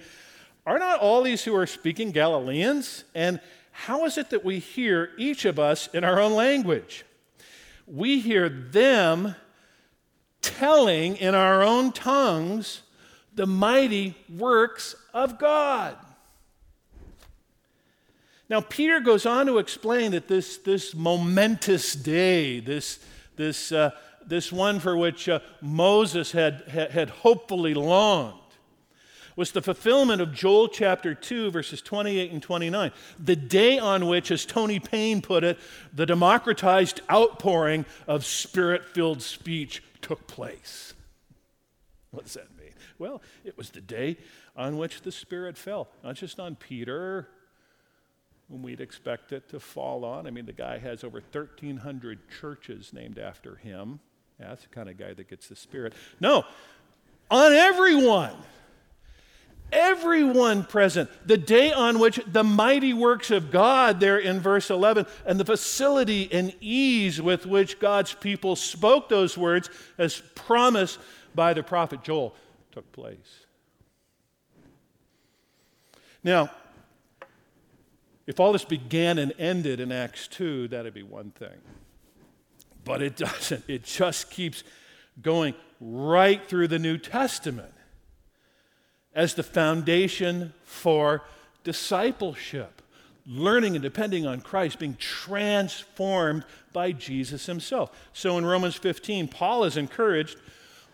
Are 0.65 0.79
not 0.79 0.99
all 0.99 1.23
these 1.23 1.43
who 1.43 1.55
are 1.55 1.65
speaking 1.65 2.11
Galileans? 2.11 3.05
And 3.15 3.39
how 3.71 4.05
is 4.05 4.17
it 4.17 4.29
that 4.29 4.45
we 4.45 4.59
hear 4.59 5.11
each 5.17 5.45
of 5.45 5.59
us 5.59 5.87
in 5.93 6.03
our 6.03 6.19
own 6.19 6.33
language? 6.33 7.05
We 7.89 8.19
hear 8.19 8.49
them 8.49 9.35
telling 10.41 11.17
in 11.17 11.33
our 11.33 11.63
own 11.63 11.91
tongues 11.91 12.83
the 13.33 13.47
mighty 13.47 14.15
works 14.29 14.95
of 15.13 15.39
God. 15.39 15.97
Now, 18.49 18.61
Peter 18.61 18.99
goes 18.99 19.25
on 19.25 19.45
to 19.45 19.59
explain 19.59 20.11
that 20.11 20.27
this, 20.27 20.57
this 20.57 20.95
momentous 20.95 21.93
day, 21.93 22.59
this, 22.59 22.99
this, 23.35 23.71
uh, 23.71 23.91
this 24.25 24.51
one 24.51 24.79
for 24.79 24.97
which 24.97 25.29
uh, 25.29 25.39
Moses 25.61 26.31
had, 26.31 26.63
had, 26.67 26.91
had 26.91 27.09
hopefully 27.09 27.75
longed, 27.75 28.39
was 29.39 29.51
the 29.53 29.61
fulfillment 29.61 30.19
of 30.19 30.33
Joel 30.33 30.67
chapter 30.67 31.15
2, 31.15 31.49
verses 31.49 31.81
28 31.81 32.31
and 32.33 32.43
29. 32.43 32.91
The 33.17 33.37
day 33.37 33.79
on 33.79 34.07
which, 34.07 34.31
as 34.31 34.45
Tony 34.45 34.81
Payne 34.81 35.21
put 35.21 35.45
it, 35.45 35.57
the 35.93 36.05
democratized 36.05 36.99
outpouring 37.09 37.85
of 38.05 38.25
spirit 38.25 38.83
filled 38.85 39.21
speech 39.21 39.81
took 40.01 40.27
place. 40.27 40.93
What 42.11 42.25
does 42.25 42.33
that 42.33 42.49
mean? 42.59 42.73
Well, 42.97 43.21
it 43.45 43.57
was 43.57 43.69
the 43.69 43.79
day 43.79 44.17
on 44.57 44.77
which 44.77 45.03
the 45.03 45.11
Spirit 45.11 45.57
fell, 45.57 45.87
not 46.03 46.15
just 46.15 46.37
on 46.39 46.55
Peter 46.55 47.29
whom 48.49 48.63
we'd 48.63 48.81
expect 48.81 49.31
it 49.31 49.47
to 49.49 49.59
fall 49.59 50.03
on. 50.03 50.27
I 50.27 50.31
mean, 50.31 50.47
the 50.47 50.53
guy 50.53 50.79
has 50.79 51.03
over 51.03 51.21
1,300 51.31 52.19
churches 52.41 52.91
named 52.91 53.19
after 53.19 53.55
him. 53.55 53.99
Yeah, 54.39 54.49
that's 54.49 54.63
the 54.63 54.69
kind 54.69 54.89
of 54.89 54.97
guy 54.97 55.13
that 55.13 55.29
gets 55.29 55.47
the 55.47 55.55
Spirit. 55.55 55.93
No, 56.19 56.43
on 57.29 57.53
everyone. 57.53 58.33
Everyone 59.71 60.63
present. 60.63 61.09
The 61.25 61.37
day 61.37 61.71
on 61.71 61.99
which 61.99 62.19
the 62.25 62.43
mighty 62.43 62.93
works 62.93 63.29
of 63.29 63.51
God, 63.51 63.99
there 63.99 64.17
in 64.17 64.39
verse 64.39 64.69
11, 64.69 65.05
and 65.25 65.39
the 65.39 65.45
facility 65.45 66.27
and 66.31 66.53
ease 66.59 67.21
with 67.21 67.45
which 67.45 67.79
God's 67.79 68.13
people 68.13 68.55
spoke 68.55 69.09
those 69.09 69.37
words, 69.37 69.69
as 69.97 70.21
promised 70.33 70.97
by 71.35 71.53
the 71.53 71.61
prophet 71.61 72.03
Joel, 72.03 72.35
took 72.71 72.91
place. 72.91 73.45
Now, 76.23 76.49
if 78.25 78.39
all 78.39 78.53
this 78.53 78.65
began 78.65 79.17
and 79.17 79.33
ended 79.37 79.79
in 79.79 79.91
Acts 79.91 80.27
2, 80.27 80.69
that'd 80.69 80.93
be 80.93 81.03
one 81.03 81.31
thing. 81.31 81.57
But 82.83 83.01
it 83.03 83.15
doesn't. 83.17 83.63
It 83.67 83.83
just 83.83 84.31
keeps 84.31 84.63
going 85.21 85.53
right 85.79 86.43
through 86.47 86.69
the 86.69 86.79
New 86.79 86.97
Testament 86.97 87.73
as 89.13 89.33
the 89.33 89.43
foundation 89.43 90.53
for 90.63 91.23
discipleship, 91.63 92.81
learning 93.25 93.75
and 93.75 93.83
depending 93.83 94.25
on 94.25 94.41
Christ, 94.41 94.79
being 94.79 94.95
transformed 94.95 96.45
by 96.73 96.91
Jesus 96.91 97.45
himself. 97.45 97.91
So 98.13 98.37
in 98.37 98.45
Romans 98.45 98.75
15, 98.75 99.27
Paul 99.27 99.63
is 99.63 99.77
encouraged 99.77 100.37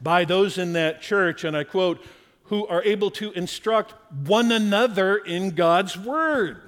by 0.02 0.26
those 0.26 0.58
in 0.58 0.74
that 0.74 1.02
church, 1.02 1.44
and 1.44 1.56
I 1.56 1.64
quote, 1.64 2.04
who 2.46 2.68
are 2.68 2.84
able 2.84 3.10
to 3.10 3.32
instruct 3.32 3.94
one 4.26 4.52
another 4.52 5.18
in 5.18 5.52
God's 5.52 5.98
word. 5.98 6.62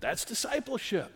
That's 0.00 0.24
discipleship. 0.24 1.12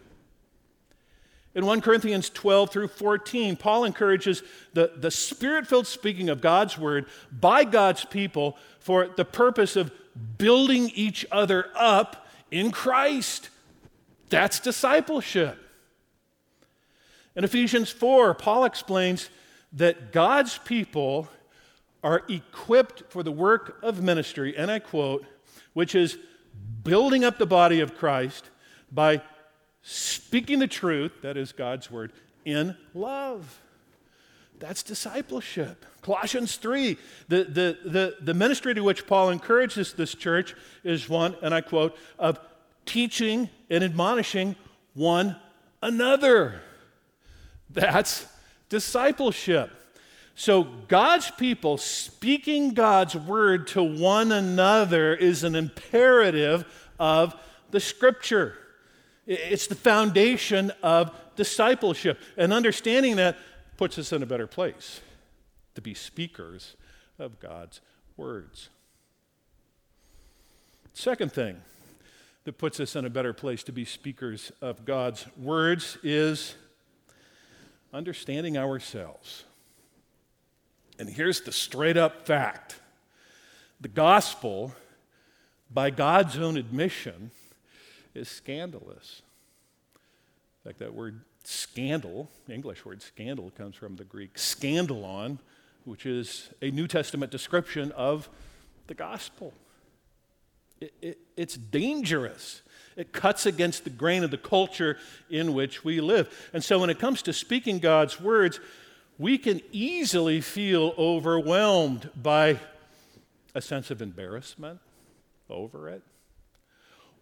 In 1.55 1.67
1 1.67 1.83
Corinthians 1.83 2.31
12 2.31 2.71
through 2.71 2.89
14, 2.89 3.57
Paul 3.57 3.85
encourages 3.85 4.43
the, 4.73 4.93
the 4.97 5.11
spirit 5.11 5.67
filled 5.67 5.87
speaking 5.87 6.31
of 6.31 6.41
God's 6.41 6.79
word 6.79 7.07
by 7.31 7.65
God's 7.65 8.05
people 8.07 8.57
for 8.79 9.09
the 9.09 9.25
purpose 9.25 9.77
of 9.77 9.93
building 10.39 10.91
each 10.95 11.27
other 11.31 11.67
up 11.75 12.27
in 12.51 12.71
Christ. 12.71 13.51
That's 14.31 14.61
discipleship. 14.61 15.59
In 17.37 17.45
Ephesians 17.45 17.91
4, 17.91 18.35
Paul 18.35 18.65
explains 18.65 19.29
that 19.75 20.13
God's 20.13 20.59
people 20.59 21.29
are 22.03 22.23
equipped 22.29 23.05
for 23.11 23.23
the 23.23 23.33
work 23.33 23.79
of 23.83 24.03
ministry, 24.03 24.57
and 24.57 24.71
I 24.71 24.79
quote, 24.79 25.25
which 25.73 25.95
is 25.95 26.19
building 26.83 27.25
up 27.25 27.39
the 27.39 27.47
body 27.47 27.81
of 27.81 27.97
Christ 27.97 28.51
by 28.91 29.23
speaking 29.83 30.59
the 30.59 30.67
truth, 30.67 31.13
that 31.23 31.37
is 31.37 31.53
God's 31.53 31.91
word, 31.91 32.13
in 32.45 32.77
love. 32.95 33.61
That's 34.59 34.83
discipleship. 34.83 35.85
Colossians 36.03 36.57
3, 36.57 36.97
the, 37.29 37.45
the, 37.45 37.79
the, 37.85 38.17
the 38.21 38.35
ministry 38.35 38.75
to 38.75 38.83
which 38.83 39.07
Paul 39.07 39.31
encourages 39.31 39.93
this 39.93 40.15
church 40.15 40.55
is 40.85 41.09
one, 41.09 41.37
and 41.43 41.53
I 41.53 41.61
quote, 41.61 41.97
of 42.19 42.39
teaching 42.87 43.51
and 43.71 43.83
admonishing 43.83 44.57
one 44.95 45.37
another. 45.83 46.61
That's 47.71 48.27
discipleship. 48.69 49.71
So, 50.35 50.65
God's 50.89 51.31
people 51.33 51.77
speaking 51.77 52.73
God's 52.73 53.15
word 53.15 53.67
to 53.69 53.83
one 53.83 54.33
another 54.33 55.15
is 55.15 55.45
an 55.45 55.55
imperative 55.55 56.65
of 56.99 57.35
the 57.71 57.81
scripture. 57.81 58.57
It's 59.27 59.67
the 59.67 59.75
foundation 59.75 60.73
of 60.83 61.13
discipleship. 61.37 62.19
And 62.37 62.53
understanding 62.53 63.17
that 63.17 63.39
puts 63.77 63.99
us 63.99 64.13
in 64.13 64.23
a 64.23 64.27
better 64.27 64.47
place 64.47 65.01
to 65.75 65.81
be 65.81 65.95
speakers 65.95 66.77
of 67.19 67.41
God's 67.41 67.81
words. 68.17 68.69
Second 70.93 71.33
thing 71.33 71.61
that 72.45 72.59
puts 72.59 72.81
us 72.81 72.97
in 72.97 73.05
a 73.05 73.11
better 73.11 73.33
place 73.33 73.63
to 73.65 73.73
be 73.73 73.85
speakers 73.85 74.53
of 74.61 74.85
God's 74.85 75.27
words 75.37 75.97
is 76.03 76.55
understanding 77.93 78.59
ourselves. 78.59 79.45
And 80.99 81.09
here's 81.09 81.41
the 81.41 81.53
straight 81.53 81.97
up 81.97 82.27
fact 82.27 82.77
the 83.81 83.89
gospel, 83.89 84.73
by 85.71 85.91
God's 85.91 86.39
own 86.39 86.57
admission, 86.57 87.31
is 88.15 88.29
scandalous. 88.29 89.23
In 90.65 90.71
fact, 90.71 90.79
that 90.81 90.95
word 90.95 91.23
scandal, 91.45 92.31
English 92.49 92.85
word 92.85 93.03
scandal, 93.03 93.51
comes 93.57 93.75
from 93.75 93.97
the 93.97 94.05
Greek 94.05 94.35
scandalon, 94.35 95.39
which 95.85 96.07
is 96.07 96.51
a 96.61 96.71
New 96.71 96.87
Testament 96.87 97.33
description 97.33 97.91
of 97.93 98.29
the 98.87 98.95
gospel. 98.95 99.53
It, 100.81 100.95
it, 101.01 101.19
it's 101.37 101.57
dangerous. 101.57 102.63
It 102.97 103.13
cuts 103.13 103.47
against 103.47 103.85
the 103.85 103.91
grain 103.91 104.23
of 104.23 104.31
the 104.31 104.39
culture 104.39 104.99
in 105.31 105.55
which 105.55 105.85
we 105.85 106.01
live. 106.01 106.51
And 106.53 106.63
so, 106.63 106.79
when 106.79 106.91
it 106.91 106.99
comes 106.99 107.23
to 107.23 107.33
speaking 107.33 107.79
God's 107.79 108.21
words, 108.21 108.61
we 109.19 109.39
can 109.39 109.61
easily 109.73 110.41
feel 110.41 110.95
overwhelmed 110.99 112.11
by 112.21 112.59
a 113.55 113.61
sense 113.61 113.91
of 113.91 114.03
embarrassment 114.03 114.81
over 115.49 115.89
it 115.89 116.03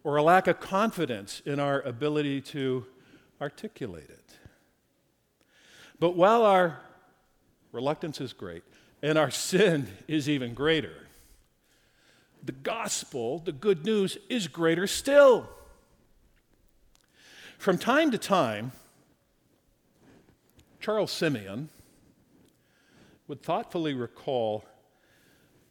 or 0.05 0.17
a 0.17 0.23
lack 0.23 0.47
of 0.47 0.61
confidence 0.61 1.43
in 1.45 1.61
our 1.61 1.81
ability 1.83 2.41
to 2.41 2.87
articulate 3.41 4.09
it. 4.09 4.39
But 5.99 6.17
while 6.17 6.43
our 6.43 6.81
reluctance 7.73 8.21
is 8.21 8.33
great 8.33 8.63
and 9.03 9.19
our 9.19 9.31
sin 9.31 9.87
is 10.09 10.29
even 10.29 10.55
greater, 10.55 10.95
the 12.43 12.53
gospel, 12.53 13.39
the 13.39 13.53
good 13.53 13.85
news, 13.85 14.17
is 14.29 14.49
greater 14.49 14.87
still. 14.87 15.49
From 17.59 17.77
time 17.77 18.11
to 18.11 18.19
time, 18.19 18.73
Charles 20.81 21.13
Simeon 21.13 21.69
would 23.29 23.43
thoughtfully 23.43 23.93
recall 23.93 24.65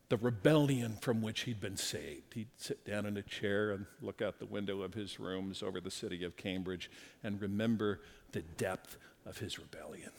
the 0.10 0.18
rebellion 0.18 0.98
from 1.02 1.22
which 1.22 1.42
he'd 1.42 1.62
been 1.62 1.78
saved. 1.78 2.34
He'd 2.34 2.50
sit 2.58 2.84
down 2.84 3.06
in 3.06 3.16
a 3.16 3.22
chair 3.22 3.72
and 3.72 3.86
look 4.02 4.22
out 4.22 4.40
the 4.40 4.46
window 4.46 4.82
of 4.82 4.96
his 4.96 5.20
rooms 5.20 5.62
over 5.62 5.80
the 5.80 5.92
city 5.92 6.24
of 6.24 6.36
Cambridge 6.36 6.90
and 7.24 7.40
remember 7.40 8.02
the 8.32 8.42
depth 8.42 8.98
of 9.26 9.38
his 9.38 9.60
rebellion. 9.60 10.12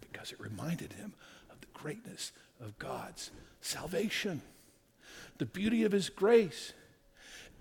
Because 0.00 0.30
it 0.30 0.40
reminded 0.40 0.92
him 0.92 1.14
of 1.50 1.60
the 1.60 1.66
greatness 1.74 2.32
of 2.60 2.78
God's 2.78 3.32
salvation, 3.60 4.42
the 5.38 5.46
beauty 5.46 5.82
of 5.82 5.90
his 5.90 6.08
grace. 6.08 6.72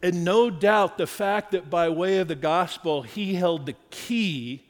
And 0.03 0.23
no 0.23 0.51
doubt 0.51 0.99
the 0.99 1.07
fact 1.07 1.51
that 1.51 1.71
by 1.71 1.89
way 1.89 2.19
of 2.19 2.27
the 2.27 2.35
gospel, 2.35 3.01
he 3.01 3.33
held 3.33 3.65
the 3.65 3.75
key 3.89 4.65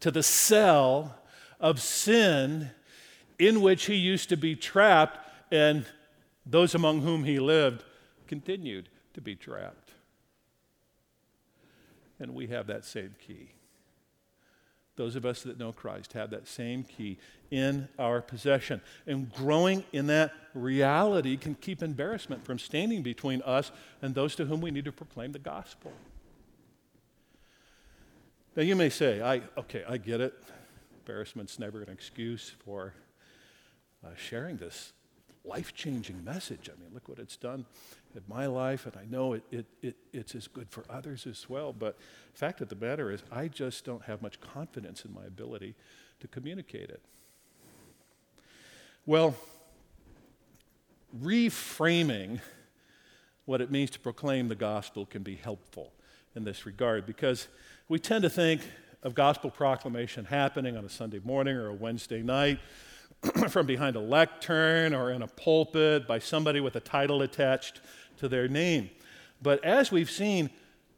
to 0.00 0.10
the 0.10 0.24
cell 0.24 1.16
of 1.60 1.80
sin 1.80 2.72
in 3.42 3.60
which 3.60 3.86
he 3.86 3.96
used 3.96 4.28
to 4.28 4.36
be 4.36 4.54
trapped, 4.54 5.18
and 5.50 5.84
those 6.46 6.76
among 6.76 7.00
whom 7.00 7.24
he 7.24 7.40
lived 7.40 7.82
continued 8.28 8.88
to 9.14 9.20
be 9.20 9.34
trapped. 9.34 9.90
And 12.20 12.36
we 12.36 12.46
have 12.46 12.68
that 12.68 12.84
same 12.84 13.16
key. 13.26 13.50
Those 14.94 15.16
of 15.16 15.26
us 15.26 15.42
that 15.42 15.58
know 15.58 15.72
Christ 15.72 16.12
have 16.12 16.30
that 16.30 16.46
same 16.46 16.84
key 16.84 17.18
in 17.50 17.88
our 17.98 18.22
possession. 18.22 18.80
And 19.08 19.32
growing 19.32 19.82
in 19.92 20.06
that 20.06 20.32
reality 20.54 21.36
can 21.36 21.56
keep 21.56 21.82
embarrassment 21.82 22.44
from 22.44 22.60
standing 22.60 23.02
between 23.02 23.42
us 23.42 23.72
and 24.02 24.14
those 24.14 24.36
to 24.36 24.44
whom 24.44 24.60
we 24.60 24.70
need 24.70 24.84
to 24.84 24.92
proclaim 24.92 25.32
the 25.32 25.40
gospel. 25.40 25.92
Now, 28.54 28.62
you 28.62 28.76
may 28.76 28.90
say, 28.90 29.20
I, 29.20 29.42
okay, 29.58 29.82
I 29.88 29.96
get 29.96 30.20
it. 30.20 30.34
Embarrassment's 31.00 31.58
never 31.58 31.82
an 31.82 31.88
excuse 31.88 32.52
for 32.64 32.94
uh, 34.04 34.08
sharing 34.16 34.56
this 34.56 34.92
life 35.44 35.74
changing 35.74 36.22
message. 36.24 36.70
I 36.72 36.80
mean, 36.80 36.90
look 36.94 37.08
what 37.08 37.18
it's 37.18 37.36
done 37.36 37.66
in 38.14 38.22
my 38.28 38.46
life, 38.46 38.86
and 38.86 38.96
I 38.96 39.04
know 39.10 39.32
it, 39.32 39.42
it, 39.50 39.66
it, 39.82 39.96
it's 40.12 40.34
as 40.34 40.46
good 40.46 40.70
for 40.70 40.84
others 40.88 41.26
as 41.26 41.48
well. 41.48 41.72
But 41.72 41.98
the 42.32 42.38
fact 42.38 42.60
of 42.60 42.68
the 42.68 42.76
matter 42.76 43.10
is, 43.10 43.22
I 43.30 43.48
just 43.48 43.84
don't 43.84 44.02
have 44.04 44.22
much 44.22 44.40
confidence 44.40 45.04
in 45.04 45.12
my 45.12 45.24
ability 45.24 45.74
to 46.20 46.28
communicate 46.28 46.90
it. 46.90 47.02
Well, 49.04 49.34
reframing 51.20 52.40
what 53.44 53.60
it 53.60 53.70
means 53.70 53.90
to 53.90 54.00
proclaim 54.00 54.48
the 54.48 54.54
gospel 54.54 55.04
can 55.04 55.22
be 55.22 55.34
helpful 55.34 55.92
in 56.36 56.44
this 56.44 56.64
regard 56.64 57.04
because 57.04 57.48
we 57.88 57.98
tend 57.98 58.22
to 58.22 58.30
think 58.30 58.62
of 59.02 59.14
gospel 59.14 59.50
proclamation 59.50 60.24
happening 60.24 60.76
on 60.76 60.84
a 60.84 60.88
Sunday 60.88 61.20
morning 61.24 61.56
or 61.56 61.66
a 61.66 61.74
Wednesday 61.74 62.22
night 62.22 62.60
from 63.48 63.66
behind 63.66 63.96
a 63.96 64.00
lectern 64.00 64.94
or 64.94 65.12
in 65.12 65.22
a 65.22 65.26
pulpit 65.26 66.06
by 66.06 66.18
somebody 66.18 66.60
with 66.60 66.76
a 66.76 66.80
title 66.80 67.22
attached 67.22 67.80
to 68.18 68.28
their 68.28 68.48
name. 68.48 68.90
But 69.40 69.64
as 69.64 69.92
we've 69.92 70.10
seen, 70.10 70.50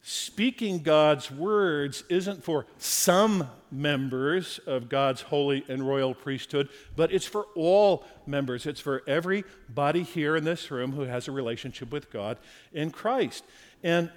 speaking 0.03 0.83
God's 0.83 1.31
words 1.31 2.05
isn't 2.09 2.45
for 2.45 2.67
some 2.79 3.49
members 3.71 4.61
of 4.67 4.89
God's 4.89 5.23
holy 5.23 5.65
and 5.69 5.87
royal 5.87 6.15
priesthood, 6.15 6.69
but 6.95 7.13
it's 7.13 7.27
for 7.27 7.47
all 7.55 8.05
members. 8.27 8.67
It's 8.67 8.81
for 8.81 9.03
everybody 9.07 10.03
here 10.03 10.37
in 10.37 10.45
this 10.45 10.71
room 10.71 10.93
who 10.93 11.03
has 11.03 11.27
a 11.27 11.33
relationship 11.33 11.91
with 11.91 12.11
God 12.11 12.39
in 12.73 12.91
Christ. 12.91 13.45
And 13.83 14.11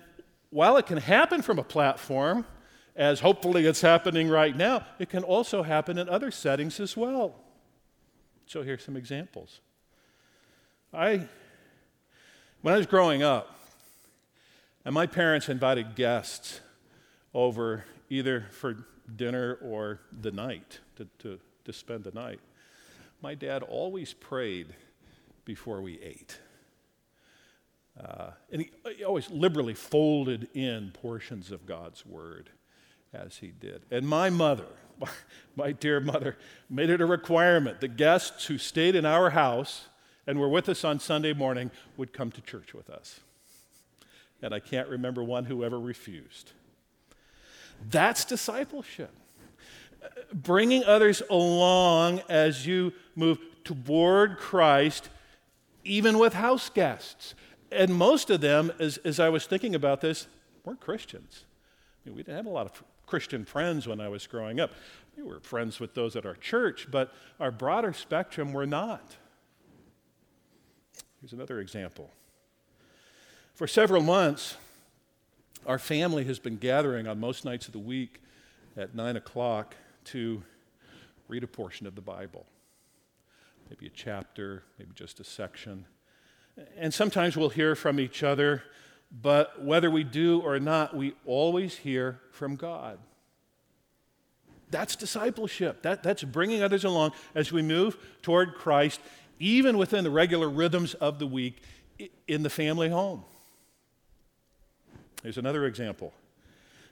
while 0.49 0.77
it 0.77 0.85
can 0.85 0.97
happen 0.97 1.41
from 1.41 1.59
a 1.59 1.63
platform, 1.63 2.45
as 2.95 3.19
hopefully 3.19 3.65
it's 3.65 3.81
happening 3.81 4.29
right 4.29 4.55
now, 4.55 4.85
it 4.99 5.09
can 5.09 5.23
also 5.23 5.63
happen 5.63 5.97
in 5.97 6.09
other 6.09 6.31
settings 6.31 6.79
as 6.79 6.97
well. 6.97 7.35
So 8.47 8.63
here's 8.63 8.83
some 8.83 8.95
examples. 8.95 9.59
I, 10.93 11.27
when 12.61 12.73
I 12.73 12.77
was 12.77 12.85
growing 12.85 13.21
up, 13.21 13.59
and 14.85 14.93
my 14.93 15.05
parents 15.05 15.49
invited 15.49 15.95
guests 15.95 16.61
over 17.33 17.83
either 18.09 18.45
for 18.51 18.85
dinner 19.13 19.57
or 19.61 19.99
the 20.21 20.31
night 20.31 20.79
to, 20.95 21.09
to, 21.19 21.39
to 21.65 21.73
spend 21.73 22.05
the 22.05 22.11
night, 22.11 22.39
my 23.21 23.35
dad 23.35 23.63
always 23.63 24.13
prayed 24.13 24.67
before 25.43 25.81
we 25.81 25.99
ate. 25.99 26.39
Uh, 28.01 28.29
and 28.49 28.61
he, 28.61 28.71
he 28.95 29.03
always 29.03 29.29
liberally 29.29 29.73
folded 29.73 30.47
in 30.53 30.91
portions 30.93 31.51
of 31.51 31.65
God's 31.65 32.05
word 32.05 32.49
as 33.13 33.37
he 33.37 33.47
did. 33.47 33.81
And 33.91 34.07
my 34.07 34.29
mother, 34.29 34.67
my 35.55 35.71
dear 35.71 35.99
mother, 35.99 36.37
made 36.69 36.89
it 36.89 37.01
a 37.01 37.05
requirement 37.05 37.81
that 37.81 37.97
guests 37.97 38.45
who 38.45 38.57
stayed 38.57 38.95
in 38.95 39.05
our 39.05 39.31
house 39.31 39.87
and 40.25 40.39
were 40.39 40.49
with 40.49 40.67
us 40.67 40.83
on 40.83 40.99
Sunday 40.99 41.33
morning 41.33 41.71
would 41.95 42.13
come 42.13 42.31
to 42.31 42.41
church 42.41 42.73
with 42.73 42.89
us. 42.89 43.21
And 44.41 44.53
I 44.53 44.59
can't 44.59 44.87
remember 44.87 45.23
one 45.23 45.45
who 45.45 45.63
ever 45.63 45.79
refused. 45.79 46.51
That's 47.89 48.25
discipleship. 48.25 49.11
Bringing 50.33 50.83
others 50.83 51.21
along 51.29 52.21
as 52.29 52.67
you 52.67 52.93
move 53.15 53.39
toward 53.63 54.37
Christ, 54.37 55.09
even 55.83 56.19
with 56.19 56.33
house 56.33 56.69
guests. 56.69 57.33
And 57.71 57.93
most 57.93 58.29
of 58.29 58.41
them, 58.41 58.71
as, 58.79 58.97
as 58.97 59.19
I 59.19 59.29
was 59.29 59.45
thinking 59.45 59.75
about 59.75 60.01
this, 60.01 60.27
weren't 60.63 60.79
Christians. 60.79 61.45
I 62.05 62.09
mean, 62.09 62.15
we 62.15 62.23
didn't 62.23 62.37
have 62.37 62.45
a 62.45 62.49
lot 62.49 62.65
of 62.65 62.73
Christian 63.07 63.45
friends 63.45 63.87
when 63.87 63.99
I 63.99 64.09
was 64.09 64.27
growing 64.27 64.59
up. 64.59 64.71
We 65.15 65.23
were 65.23 65.39
friends 65.39 65.79
with 65.79 65.95
those 65.95 66.15
at 66.15 66.25
our 66.25 66.35
church, 66.35 66.87
but 66.91 67.11
our 67.39 67.49
broader 67.49 67.93
spectrum 67.93 68.53
were 68.53 68.67
not. 68.67 69.15
Here's 71.21 71.33
another 71.33 71.59
example. 71.59 72.11
For 73.55 73.65
several 73.65 74.03
months, 74.03 74.57
our 75.65 75.79
family 75.79 76.25
has 76.25 76.37
been 76.37 76.57
gathering 76.57 77.07
on 77.07 77.19
most 77.19 77.43
nights 77.43 77.65
of 77.65 77.73
the 77.73 77.79
week 77.79 78.21
at 78.75 78.93
9 78.93 79.15
o'clock 79.15 79.75
to 80.05 80.43
read 81.27 81.43
a 81.43 81.47
portion 81.47 81.87
of 81.87 81.95
the 81.95 82.01
Bible, 82.01 82.45
maybe 83.69 83.87
a 83.87 83.89
chapter, 83.89 84.63
maybe 84.77 84.91
just 84.93 85.19
a 85.19 85.23
section. 85.23 85.85
And 86.77 86.93
sometimes 86.93 87.35
we'll 87.35 87.49
hear 87.49 87.75
from 87.75 87.99
each 87.99 88.21
other, 88.21 88.63
but 89.11 89.63
whether 89.63 89.89
we 89.89 90.03
do 90.03 90.41
or 90.41 90.59
not, 90.59 90.95
we 90.95 91.13
always 91.25 91.77
hear 91.77 92.19
from 92.31 92.55
God. 92.55 92.99
That's 94.69 94.95
discipleship. 94.95 95.81
That, 95.83 96.03
that's 96.03 96.23
bringing 96.23 96.61
others 96.61 96.83
along 96.83 97.11
as 97.33 97.51
we 97.51 97.61
move 97.61 97.97
toward 98.21 98.55
Christ, 98.55 98.99
even 99.39 99.77
within 99.77 100.03
the 100.03 100.11
regular 100.11 100.49
rhythms 100.49 100.93
of 100.95 101.19
the 101.19 101.27
week 101.27 101.61
in 102.27 102.43
the 102.43 102.49
family 102.49 102.89
home. 102.89 103.23
Here's 105.23 105.37
another 105.37 105.65
example. 105.65 106.13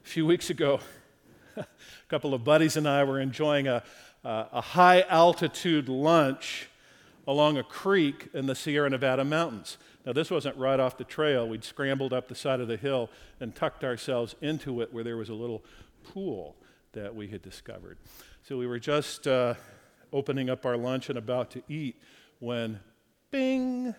A 0.04 0.08
few 0.08 0.26
weeks 0.26 0.50
ago, 0.50 0.80
a 1.58 1.66
couple 2.08 2.34
of 2.34 2.44
buddies 2.44 2.78
and 2.78 2.88
I 2.88 3.04
were 3.04 3.20
enjoying 3.20 3.68
a, 3.68 3.84
a, 4.24 4.48
a 4.54 4.62
high 4.62 5.02
altitude 5.02 5.90
lunch 5.90 6.70
along 7.28 7.58
a 7.58 7.64
creek 7.64 8.30
in 8.34 8.46
the 8.46 8.56
Sierra 8.56 8.90
Nevada 8.90 9.26
mountains. 9.26 9.78
Now, 10.06 10.14
this 10.14 10.30
wasn't 10.30 10.56
right 10.58 10.80
off 10.80 10.98
the 10.98 11.04
trail. 11.04 11.48
We'd 11.48 11.64
scrambled 11.64 12.14
up 12.14 12.28
the 12.28 12.36
side 12.36 12.60
of 12.60 12.68
the 12.68 12.78
hill 12.78 13.10
and 13.40 13.56
tucked 13.56 13.84
ourselves 13.84 14.36
into 14.40 14.82
it 14.82 14.94
where 14.94 15.04
there 15.04 15.18
was 15.18 15.30
a 15.30 15.34
little 15.34 15.64
pool 16.04 16.56
that 16.94 17.16
we 17.16 17.28
had 17.28 17.42
discovered. 17.42 17.98
So 18.44 18.58
we 18.58 18.68
were 18.68 18.80
just 18.80 19.28
uh, 19.28 19.56
opening 20.14 20.50
up 20.50 20.66
our 20.66 20.78
lunch 20.78 21.10
and 21.10 21.18
about 21.18 21.50
to 21.52 21.64
eat 21.68 21.96
when, 22.40 22.80
bing, 23.32 23.96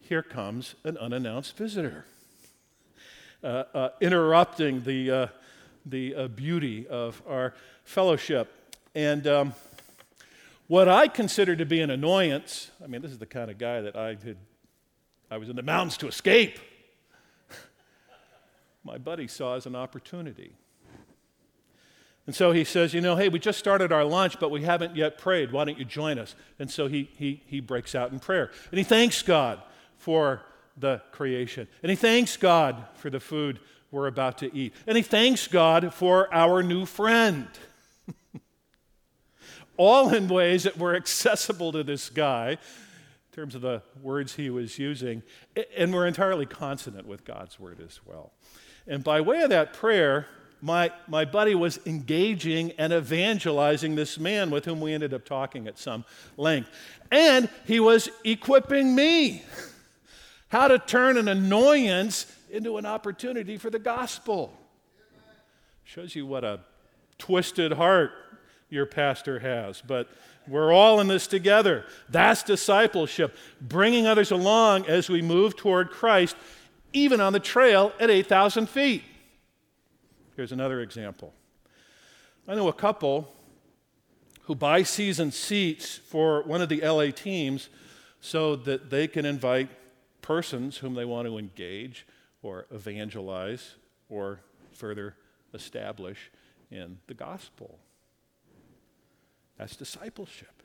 here 0.00 0.22
comes 0.22 0.74
an 0.84 0.98
unannounced 0.98 1.56
visitor, 1.56 2.04
uh, 3.42 3.64
uh, 3.72 3.88
interrupting 4.00 4.82
the, 4.82 5.10
uh, 5.10 5.26
the 5.86 6.14
uh, 6.14 6.28
beauty 6.28 6.86
of 6.88 7.22
our 7.26 7.54
fellowship. 7.84 8.52
And 8.94 9.26
um, 9.26 9.54
what 10.66 10.88
I 10.88 11.08
consider 11.08 11.56
to 11.56 11.64
be 11.64 11.80
an 11.80 11.90
annoyance, 11.90 12.70
I 12.84 12.86
mean, 12.86 13.00
this 13.00 13.10
is 13.10 13.18
the 13.18 13.26
kind 13.26 13.50
of 13.50 13.56
guy 13.56 13.80
that 13.80 13.96
I 13.96 14.08
had, 14.08 14.36
I 15.30 15.38
was 15.38 15.48
in 15.48 15.56
the 15.56 15.62
mountains 15.62 15.96
to 15.98 16.08
escape. 16.08 16.58
My 18.84 18.98
buddy 18.98 19.28
saw 19.28 19.54
as 19.54 19.66
an 19.66 19.76
opportunity. 19.76 20.52
And 22.26 22.34
so 22.34 22.52
he 22.52 22.64
says, 22.64 22.92
You 22.94 23.00
know, 23.00 23.16
hey, 23.16 23.28
we 23.28 23.38
just 23.38 23.58
started 23.58 23.92
our 23.92 24.04
lunch, 24.04 24.38
but 24.40 24.50
we 24.50 24.62
haven't 24.62 24.96
yet 24.96 25.18
prayed. 25.18 25.52
Why 25.52 25.64
don't 25.64 25.78
you 25.78 25.84
join 25.84 26.18
us? 26.18 26.34
And 26.58 26.70
so 26.70 26.86
he, 26.86 27.10
he, 27.16 27.42
he 27.46 27.60
breaks 27.60 27.94
out 27.94 28.12
in 28.12 28.18
prayer. 28.18 28.50
And 28.70 28.78
he 28.78 28.84
thanks 28.84 29.22
God 29.22 29.60
for 29.96 30.42
the 30.76 31.00
creation. 31.12 31.68
And 31.82 31.90
he 31.90 31.96
thanks 31.96 32.36
God 32.36 32.84
for 32.94 33.10
the 33.10 33.20
food 33.20 33.60
we're 33.90 34.06
about 34.06 34.38
to 34.38 34.56
eat. 34.56 34.74
And 34.86 34.96
he 34.96 35.02
thanks 35.02 35.46
God 35.48 35.92
for 35.94 36.32
our 36.32 36.62
new 36.62 36.86
friend. 36.86 37.48
All 39.76 40.14
in 40.14 40.28
ways 40.28 40.64
that 40.64 40.78
were 40.78 40.94
accessible 40.94 41.72
to 41.72 41.82
this 41.82 42.10
guy 42.10 42.58
in 43.30 43.36
terms 43.36 43.54
of 43.54 43.60
the 43.60 43.80
words 44.02 44.34
he 44.34 44.50
was 44.50 44.76
using, 44.78 45.22
and 45.76 45.94
were 45.94 46.06
entirely 46.06 46.46
consonant 46.46 47.06
with 47.06 47.24
God's 47.24 47.60
word 47.60 47.80
as 47.80 48.00
well. 48.04 48.32
And 48.88 49.04
by 49.04 49.20
way 49.20 49.42
of 49.42 49.50
that 49.50 49.72
prayer, 49.72 50.26
my, 50.60 50.90
my 51.06 51.24
buddy 51.24 51.54
was 51.54 51.78
engaging 51.86 52.72
and 52.72 52.92
evangelizing 52.92 53.94
this 53.94 54.18
man 54.18 54.50
with 54.50 54.64
whom 54.64 54.80
we 54.80 54.92
ended 54.92 55.14
up 55.14 55.24
talking 55.24 55.68
at 55.68 55.78
some 55.78 56.04
length. 56.36 56.70
And 57.12 57.48
he 57.66 57.78
was 57.78 58.08
equipping 58.24 58.94
me 58.94 59.44
how 60.48 60.66
to 60.66 60.78
turn 60.78 61.16
an 61.16 61.28
annoyance 61.28 62.26
into 62.50 62.78
an 62.78 62.86
opportunity 62.86 63.56
for 63.56 63.70
the 63.70 63.78
gospel. 63.78 64.52
Shows 65.84 66.16
you 66.16 66.26
what 66.26 66.42
a 66.44 66.60
twisted 67.18 67.72
heart 67.72 68.10
your 68.70 68.86
pastor 68.86 69.38
has. 69.38 69.80
But 69.80 70.08
we're 70.48 70.72
all 70.72 71.00
in 71.00 71.08
this 71.08 71.26
together. 71.26 71.84
That's 72.08 72.42
discipleship, 72.42 73.36
bringing 73.60 74.06
others 74.06 74.30
along 74.30 74.86
as 74.86 75.08
we 75.08 75.22
move 75.22 75.56
toward 75.56 75.90
Christ, 75.90 76.36
even 76.92 77.20
on 77.20 77.32
the 77.32 77.40
trail 77.40 77.92
at 78.00 78.10
8,000 78.10 78.68
feet. 78.68 79.04
Here's 80.36 80.52
another 80.52 80.80
example. 80.80 81.32
I 82.48 82.54
know 82.54 82.68
a 82.68 82.72
couple 82.72 83.32
who 84.42 84.54
buy 84.54 84.82
season 84.82 85.30
seats 85.30 85.96
for 85.96 86.42
one 86.42 86.60
of 86.60 86.68
the 86.68 86.80
LA 86.80 87.10
teams 87.10 87.68
so 88.20 88.56
that 88.56 88.90
they 88.90 89.06
can 89.06 89.24
invite 89.24 89.68
persons 90.22 90.78
whom 90.78 90.94
they 90.94 91.04
want 91.04 91.28
to 91.28 91.38
engage 91.38 92.06
or 92.42 92.66
evangelize 92.72 93.76
or 94.08 94.40
further 94.72 95.14
establish 95.54 96.30
in 96.70 96.98
the 97.06 97.14
gospel. 97.14 97.78
That's 99.60 99.76
discipleship. 99.76 100.62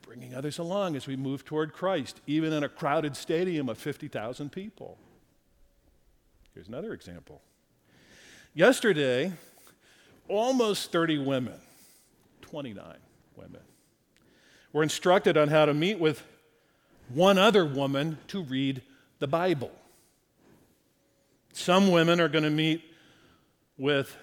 Bringing 0.00 0.34
others 0.34 0.58
along 0.58 0.96
as 0.96 1.06
we 1.06 1.14
move 1.14 1.44
toward 1.44 1.74
Christ, 1.74 2.22
even 2.26 2.54
in 2.54 2.64
a 2.64 2.70
crowded 2.70 3.14
stadium 3.14 3.68
of 3.68 3.76
50,000 3.76 4.50
people. 4.50 4.96
Here's 6.54 6.68
another 6.68 6.94
example. 6.94 7.42
Yesterday, 8.54 9.30
almost 10.26 10.90
30 10.90 11.18
women, 11.18 11.52
29 12.40 12.82
women, 13.36 13.60
were 14.72 14.82
instructed 14.82 15.36
on 15.36 15.48
how 15.48 15.66
to 15.66 15.74
meet 15.74 15.98
with 15.98 16.22
one 17.12 17.36
other 17.36 17.66
woman 17.66 18.16
to 18.28 18.42
read 18.42 18.80
the 19.18 19.26
Bible. 19.26 19.72
Some 21.52 21.90
women 21.90 22.22
are 22.22 22.28
going 22.28 22.44
to 22.44 22.50
meet 22.50 22.82
with 23.76 24.16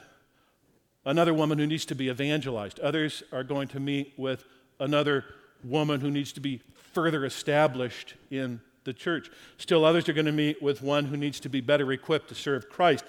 another 1.05 1.33
woman 1.33 1.57
who 1.57 1.67
needs 1.67 1.85
to 1.85 1.95
be 1.95 2.09
evangelized. 2.09 2.79
Others 2.79 3.23
are 3.31 3.43
going 3.43 3.67
to 3.69 3.79
meet 3.79 4.13
with 4.17 4.45
another 4.79 5.25
woman 5.63 6.01
who 6.01 6.11
needs 6.11 6.33
to 6.33 6.39
be 6.39 6.61
further 6.93 7.25
established 7.25 8.15
in 8.29 8.61
the 8.83 8.93
church. 8.93 9.29
Still, 9.57 9.85
others 9.85 10.09
are 10.09 10.13
going 10.13 10.25
to 10.25 10.31
meet 10.31 10.61
with 10.61 10.81
one 10.81 11.05
who 11.05 11.17
needs 11.17 11.39
to 11.41 11.49
be 11.49 11.61
better 11.61 11.91
equipped 11.91 12.29
to 12.29 12.35
serve 12.35 12.69
Christ 12.69 13.05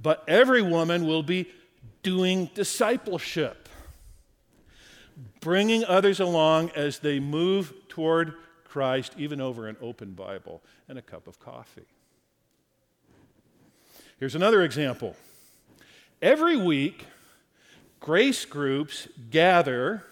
but 0.00 0.24
every 0.28 0.62
woman 0.62 1.06
will 1.06 1.22
be 1.22 1.46
doing 2.02 2.50
discipleship, 2.54 3.68
bringing 5.40 5.84
others 5.84 6.20
along 6.20 6.70
as 6.76 7.00
they 7.00 7.18
move 7.18 7.72
toward 7.88 8.34
Christ, 8.64 9.14
even 9.18 9.40
over 9.40 9.66
an 9.66 9.76
open 9.80 10.12
Bible 10.12 10.62
and 10.88 10.98
a 10.98 11.02
cup 11.02 11.26
of 11.26 11.40
coffee. 11.40 11.86
Here's 14.20 14.34
another 14.34 14.62
example. 14.62 15.16
Every 16.22 16.56
week, 16.56 17.06
grace 18.00 18.44
groups 18.44 19.08
gather 19.30 20.04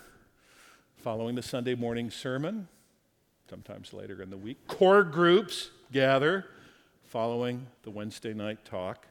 following 0.98 1.34
the 1.34 1.42
Sunday 1.42 1.74
morning 1.74 2.10
sermon, 2.10 2.68
sometimes 3.48 3.92
later 3.92 4.22
in 4.22 4.30
the 4.30 4.36
week. 4.36 4.66
Core 4.66 5.04
groups 5.04 5.70
gather 5.92 6.46
following 7.04 7.66
the 7.82 7.90
Wednesday 7.90 8.34
night 8.34 8.64
talk 8.64 9.06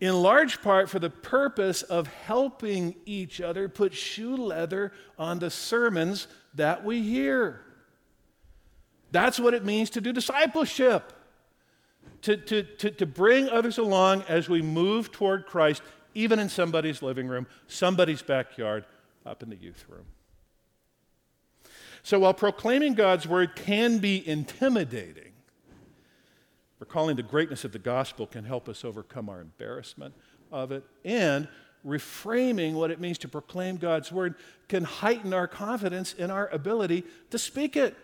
in 0.00 0.14
large 0.14 0.62
part 0.62 0.88
for 0.88 0.98
the 0.98 1.10
purpose 1.10 1.82
of 1.82 2.06
helping 2.06 2.94
each 3.04 3.40
other 3.40 3.68
put 3.68 3.92
shoe 3.92 4.34
leather 4.34 4.92
on 5.18 5.38
the 5.38 5.50
sermons 5.50 6.26
that 6.54 6.84
we 6.84 7.02
hear. 7.02 7.60
That's 9.12 9.38
what 9.38 9.54
it 9.54 9.64
means 9.64 9.90
to 9.90 10.00
do 10.00 10.12
discipleship, 10.12 11.12
to, 12.22 12.36
to, 12.36 12.62
to, 12.62 12.90
to 12.90 13.06
bring 13.06 13.48
others 13.50 13.76
along 13.76 14.22
as 14.28 14.48
we 14.48 14.62
move 14.62 15.12
toward 15.12 15.46
Christ, 15.46 15.82
even 16.14 16.38
in 16.38 16.48
somebody's 16.48 17.02
living 17.02 17.28
room, 17.28 17.46
somebody's 17.66 18.22
backyard, 18.22 18.84
up 19.26 19.42
in 19.42 19.50
the 19.50 19.56
youth 19.56 19.84
room. 19.88 20.06
So 22.02 22.20
while 22.20 22.34
proclaiming 22.34 22.94
God's 22.94 23.26
word 23.28 23.54
can 23.54 23.98
be 23.98 24.26
intimidating, 24.26 25.30
Recalling 26.80 27.16
the 27.16 27.22
greatness 27.22 27.64
of 27.64 27.72
the 27.72 27.78
gospel 27.78 28.26
can 28.26 28.44
help 28.44 28.68
us 28.68 28.84
overcome 28.84 29.28
our 29.28 29.40
embarrassment 29.42 30.14
of 30.50 30.72
it. 30.72 30.82
And 31.04 31.46
reframing 31.86 32.72
what 32.72 32.90
it 32.90 32.98
means 32.98 33.18
to 33.18 33.28
proclaim 33.28 33.76
God's 33.76 34.10
word 34.10 34.34
can 34.66 34.84
heighten 34.84 35.34
our 35.34 35.46
confidence 35.46 36.14
in 36.14 36.30
our 36.30 36.48
ability 36.48 37.04
to 37.30 37.38
speak 37.38 37.76
it. 37.76 37.96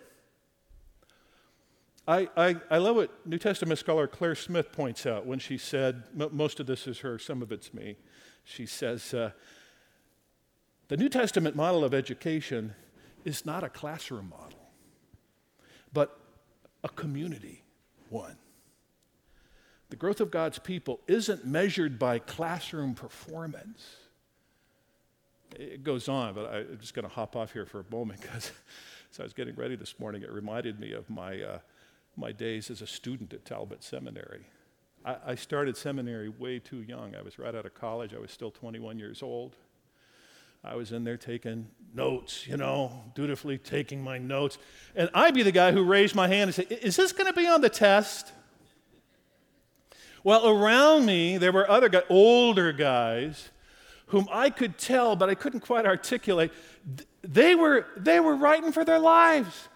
I, 2.09 2.29
I, 2.37 2.57
I 2.71 2.79
love 2.79 2.97
what 2.97 3.27
New 3.27 3.38
Testament 3.38 3.79
scholar 3.79 4.07
Claire 4.07 4.37
Smith 4.37 4.71
points 4.71 5.07
out 5.07 5.27
when 5.27 5.40
she 5.40 5.59
said, 5.59 6.05
most 6.14 6.61
of 6.61 6.66
this 6.66 6.87
is 6.87 7.01
her, 7.01 7.19
some 7.19 7.42
of 7.42 7.51
it's 7.51 7.75
me. 7.75 7.97
She 8.45 8.64
says, 8.64 9.12
uh, 9.12 9.31
the 10.88 10.97
New 10.97 11.09
Testament 11.09 11.57
model 11.57 11.85
of 11.85 11.92
education 11.92 12.75
is 13.25 13.45
not 13.45 13.64
a 13.64 13.69
classroom 13.69 14.29
model, 14.29 14.71
but 15.92 16.16
a 16.85 16.88
community 16.88 17.64
one. 18.09 18.37
The 19.90 19.97
growth 19.97 20.21
of 20.21 20.31
God's 20.31 20.61
people 20.61 21.01
isn't 21.09 21.45
measured 21.45 21.99
by 21.99 22.21
classroom 22.21 22.95
performance. 22.95 23.85
It 25.57 25.83
goes 25.83 26.09
on, 26.09 26.35
but 26.35 26.47
I, 26.53 26.59
am 26.59 26.79
just 26.81 26.95
going 26.95 27.05
to 27.05 27.12
hop 27.12 27.35
off 27.35 27.53
here 27.53 27.66
for 27.66 27.81
a 27.81 27.85
moment 27.90 28.21
because 28.21 28.53
as 29.12 29.19
I 29.19 29.25
was 29.25 29.33
getting 29.33 29.57
ready 29.57 29.75
this 29.75 29.99
morning, 29.99 30.23
it 30.23 30.31
reminded 30.31 30.79
me 30.79 30.92
of 30.92 31.11
my, 31.11 31.40
uh, 31.40 31.59
my 32.16 32.33
days 32.33 32.70
as 32.70 32.83
a 32.83 32.87
student 32.87 33.33
at 33.33 33.44
Talbot 33.44 33.83
Seminary. 33.83 34.46
I, 35.05 35.16
I 35.26 35.35
started 35.35 35.76
seminary 35.76 36.29
way 36.29 36.59
too 36.59 36.83
young. 36.83 37.14
I 37.14 37.22
was 37.22 37.38
right 37.38 37.55
out 37.55 37.66
of 37.66 37.74
college, 37.74 38.14
I 38.14 38.18
was 38.18 38.31
still 38.31 38.50
21 38.50 38.98
years 38.98 39.22
old. 39.22 39.57
I 40.64 40.74
was 40.74 40.90
in 40.90 41.05
there 41.05 41.16
taking 41.16 41.68
notes, 41.94 42.46
you 42.46 42.57
know, 42.57 43.05
dutifully 43.14 43.57
taking 43.57 44.02
my 44.02 44.18
notes. 44.18 44.59
And 44.96 45.09
I'd 45.14 45.35
be 45.35 45.44
the 45.44 45.52
guy 45.52 45.70
who 45.70 45.85
raised 45.85 46.16
my 46.16 46.26
hand 46.26 46.48
and 46.48 46.55
said, 46.55 46.66
Is 46.70 46.96
this 46.96 47.12
going 47.12 47.33
to 47.33 47.33
be 47.33 47.46
on 47.46 47.61
the 47.61 47.68
test? 47.68 48.33
Well, 50.24 50.48
around 50.48 51.07
me, 51.07 51.38
there 51.38 51.52
were 51.52 51.70
other 51.70 51.88
guys, 51.88 52.02
older 52.09 52.72
guys, 52.72 53.50
whom 54.07 54.26
I 54.33 54.50
could 54.50 54.76
tell, 54.76 55.14
but 55.14 55.31
I 55.31 55.37
couldn't 55.37 55.61
quite 55.61 55.87
articulate. 55.87 56.52
They 57.22 57.55
were, 57.55 57.87
they 57.96 58.18
were 58.18 58.35
writing 58.35 58.72
for 58.72 58.85
their 58.85 58.98
lives 58.98 59.68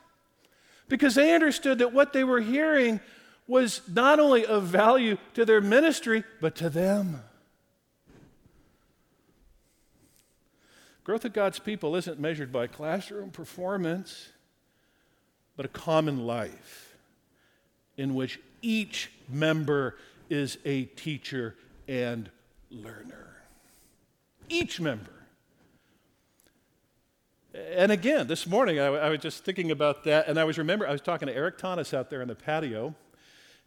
because 0.90 1.14
they 1.14 1.32
understood 1.32 1.78
that 1.78 1.94
what 1.94 2.12
they 2.12 2.24
were 2.24 2.40
hearing 2.40 3.00
was 3.46 3.80
not 3.88 4.20
only 4.20 4.44
of 4.44 4.64
value 4.64 5.16
to 5.34 5.44
their 5.44 5.60
ministry, 5.60 6.24
but 6.40 6.54
to 6.56 6.68
them. 6.68 7.22
Growth 11.04 11.24
of 11.24 11.32
God's 11.32 11.60
people 11.60 11.96
isn't 11.96 12.20
measured 12.20 12.52
by 12.52 12.66
classroom 12.66 13.30
performance, 13.30 14.30
but 15.56 15.64
a 15.64 15.68
common 15.68 16.26
life 16.26 16.96
in 17.96 18.14
which 18.14 18.40
each 18.60 19.10
member 19.28 19.96
is 20.28 20.58
a 20.64 20.84
teacher 20.84 21.56
and 21.86 22.28
learner. 22.70 23.36
Each 24.48 24.80
member. 24.80 25.19
And 27.54 27.90
again, 27.90 28.26
this 28.26 28.46
morning 28.46 28.78
I, 28.78 28.86
I, 28.86 29.08
was 29.10 29.20
just 29.20 29.44
thinking 29.44 29.70
about 29.70 30.04
that, 30.04 30.28
and 30.28 30.38
I 30.38 30.44
was 30.44 30.56
remember 30.56 30.86
I 30.86 30.92
was 30.92 31.00
talking 31.00 31.26
to 31.26 31.34
Eric 31.34 31.58
Thomas 31.58 31.92
out 31.92 32.08
there 32.08 32.22
in 32.22 32.28
the 32.28 32.34
patio, 32.34 32.94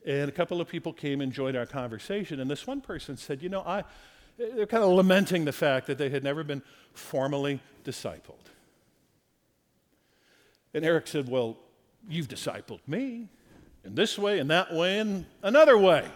and 0.06 0.30
a 0.30 0.32
couple 0.32 0.62
of 0.62 0.68
people 0.68 0.94
came 0.94 1.20
and 1.20 1.34
joined 1.34 1.58
our 1.58 1.66
conversation, 1.66 2.40
and 2.40 2.50
this 2.50 2.66
one 2.66 2.82
person 2.82 3.18
said, 3.18 3.42
"You 3.42 3.50
know, 3.50 3.62
I." 3.62 3.84
They're 4.36 4.66
kind 4.66 4.84
of 4.84 4.90
lamenting 4.90 5.46
the 5.46 5.52
fact 5.52 5.86
that 5.86 6.00
they 6.00 6.10
had 6.10 6.24
never 6.24 6.44
been 6.44 6.64
formally 6.94 7.60
discipled. 7.84 8.48
And 10.74 10.84
Eric 10.84 11.08
said, 11.08 11.30
Well, 11.30 11.58
you've 12.10 12.28
discipled 12.28 12.80
me 12.88 13.30
in 13.84 13.96
this 13.96 14.18
way, 14.18 14.40
in 14.40 14.48
that 14.48 14.74
way, 14.74 15.00
and 15.00 15.26
another 15.42 15.78
way. 15.78 16.08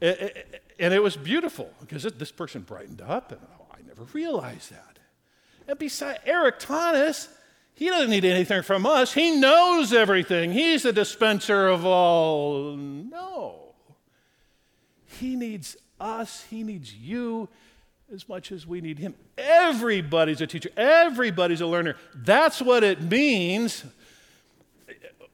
And 0.00 0.94
it 0.94 1.02
was 1.02 1.16
beautiful 1.16 1.70
because 1.80 2.04
this 2.04 2.32
person 2.32 2.62
brightened 2.62 3.02
up, 3.02 3.32
and 3.32 3.40
oh, 3.60 3.66
I 3.72 3.82
never 3.86 4.04
realized 4.04 4.70
that. 4.70 4.97
And 5.68 5.78
besides, 5.78 6.18
Eric 6.24 6.58
Thomas, 6.58 7.28
he 7.74 7.88
doesn't 7.88 8.10
need 8.10 8.24
anything 8.24 8.62
from 8.62 8.86
us. 8.86 9.12
He 9.12 9.36
knows 9.36 9.92
everything. 9.92 10.50
He's 10.50 10.82
the 10.82 10.92
dispenser 10.92 11.68
of 11.68 11.84
all. 11.84 12.74
No. 12.74 13.74
He 15.06 15.36
needs 15.36 15.76
us, 16.00 16.44
he 16.48 16.62
needs 16.62 16.94
you 16.94 17.48
as 18.12 18.28
much 18.28 18.52
as 18.52 18.66
we 18.66 18.80
need 18.80 18.98
him. 18.98 19.14
Everybody's 19.36 20.40
a 20.40 20.46
teacher, 20.46 20.70
everybody's 20.76 21.60
a 21.60 21.66
learner. 21.66 21.96
That's 22.14 22.62
what 22.62 22.82
it 22.82 23.02
means. 23.02 23.84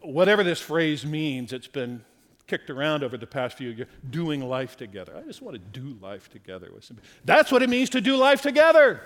Whatever 0.00 0.42
this 0.42 0.60
phrase 0.60 1.06
means, 1.06 1.52
it's 1.52 1.66
been 1.68 2.04
kicked 2.46 2.68
around 2.68 3.02
over 3.04 3.16
the 3.16 3.26
past 3.26 3.56
few 3.56 3.70
years, 3.70 3.88
doing 4.10 4.46
life 4.46 4.76
together. 4.76 5.14
I 5.16 5.22
just 5.22 5.40
want 5.40 5.54
to 5.54 5.80
do 5.80 5.96
life 6.00 6.28
together 6.30 6.70
with 6.74 6.84
somebody. 6.84 7.06
That's 7.24 7.52
what 7.52 7.62
it 7.62 7.70
means 7.70 7.90
to 7.90 8.00
do 8.00 8.16
life 8.16 8.42
together. 8.42 9.00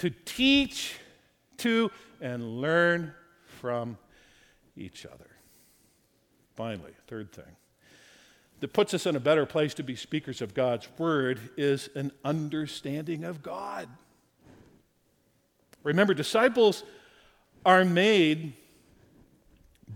To 0.00 0.10
teach 0.10 0.96
to 1.58 1.90
and 2.20 2.60
learn 2.60 3.14
from 3.44 3.98
each 4.76 5.06
other. 5.06 5.30
Finally, 6.54 6.92
third 7.06 7.32
thing 7.32 7.56
that 8.60 8.72
puts 8.72 8.92
us 8.94 9.06
in 9.06 9.16
a 9.16 9.20
better 9.20 9.46
place 9.46 9.74
to 9.74 9.82
be 9.82 9.96
speakers 9.96 10.42
of 10.42 10.54
God's 10.54 10.88
word 10.98 11.40
is 11.56 11.88
an 11.94 12.12
understanding 12.24 13.24
of 13.24 13.42
God. 13.42 13.88
Remember, 15.82 16.12
disciples 16.12 16.84
are 17.64 17.84
made 17.84 18.52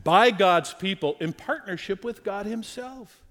by 0.03 0.31
God's 0.31 0.73
people 0.75 1.17
in 1.21 1.33
partnership 1.33 2.05
with 2.05 2.25
God 2.25 2.47
Himself. 2.47 3.23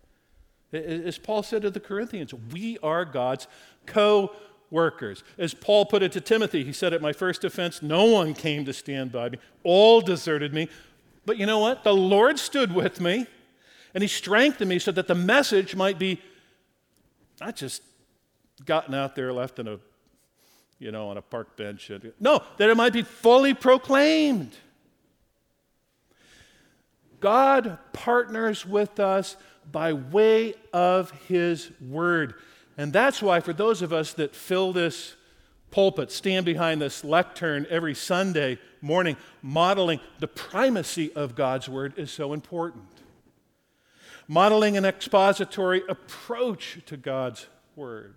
As 0.71 1.17
Paul 1.17 1.43
said 1.43 1.63
to 1.63 1.69
the 1.69 1.79
Corinthians, 1.79 2.33
we 2.51 2.77
are 2.81 3.05
God's 3.05 3.47
co 3.85 4.31
workers. 4.73 5.23
As 5.37 5.53
Paul 5.53 5.85
put 5.85 6.03
it 6.03 6.11
to 6.13 6.21
Timothy, 6.21 6.65
he 6.65 6.73
said, 6.73 6.91
At 6.91 7.01
my 7.01 7.13
first 7.13 7.45
offense, 7.45 7.81
no 7.81 8.05
one 8.05 8.33
came 8.33 8.65
to 8.65 8.73
stand 8.73 9.11
by 9.11 9.29
me, 9.29 9.37
all 9.63 10.01
deserted 10.01 10.53
me. 10.53 10.67
But 11.25 11.37
you 11.37 11.45
know 11.45 11.59
what? 11.59 11.85
The 11.85 11.93
Lord 11.93 12.39
stood 12.39 12.73
with 12.73 12.99
me, 12.99 13.27
and 13.93 14.01
He 14.01 14.09
strengthened 14.09 14.69
me 14.69 14.79
so 14.79 14.91
that 14.91 15.07
the 15.07 15.15
message 15.15 15.75
might 15.75 15.97
be 15.97 16.19
not 17.39 17.55
just 17.55 17.83
gotten 18.65 18.93
out 18.93 19.15
there, 19.15 19.31
left 19.31 19.59
in 19.59 19.67
a, 19.67 19.79
you 20.79 20.91
know, 20.91 21.07
on 21.07 21.17
a 21.17 21.21
park 21.21 21.55
bench. 21.55 21.89
No, 22.19 22.41
that 22.57 22.69
it 22.69 22.75
might 22.75 22.93
be 22.93 23.03
fully 23.03 23.53
proclaimed. 23.53 24.55
God 27.19 27.77
partners 27.93 28.65
with 28.65 28.99
us 28.99 29.37
by 29.71 29.93
way 29.93 30.55
of 30.73 31.11
His 31.27 31.71
Word. 31.79 32.33
And 32.77 32.91
that's 32.91 33.21
why, 33.21 33.39
for 33.39 33.53
those 33.53 33.81
of 33.81 33.93
us 33.93 34.13
that 34.13 34.35
fill 34.35 34.73
this 34.73 35.15
pulpit, 35.71 36.11
stand 36.11 36.45
behind 36.45 36.81
this 36.81 37.03
lectern 37.03 37.67
every 37.69 37.95
Sunday 37.95 38.59
morning, 38.81 39.17
modeling 39.41 39.99
the 40.19 40.27
primacy 40.27 41.11
of 41.13 41.35
God's 41.35 41.69
Word 41.69 41.93
is 41.97 42.11
so 42.11 42.33
important. 42.33 42.85
Modeling 44.27 44.77
an 44.77 44.85
expository 44.85 45.83
approach 45.87 46.79
to 46.85 46.97
God's 46.97 47.47
Word 47.75 48.15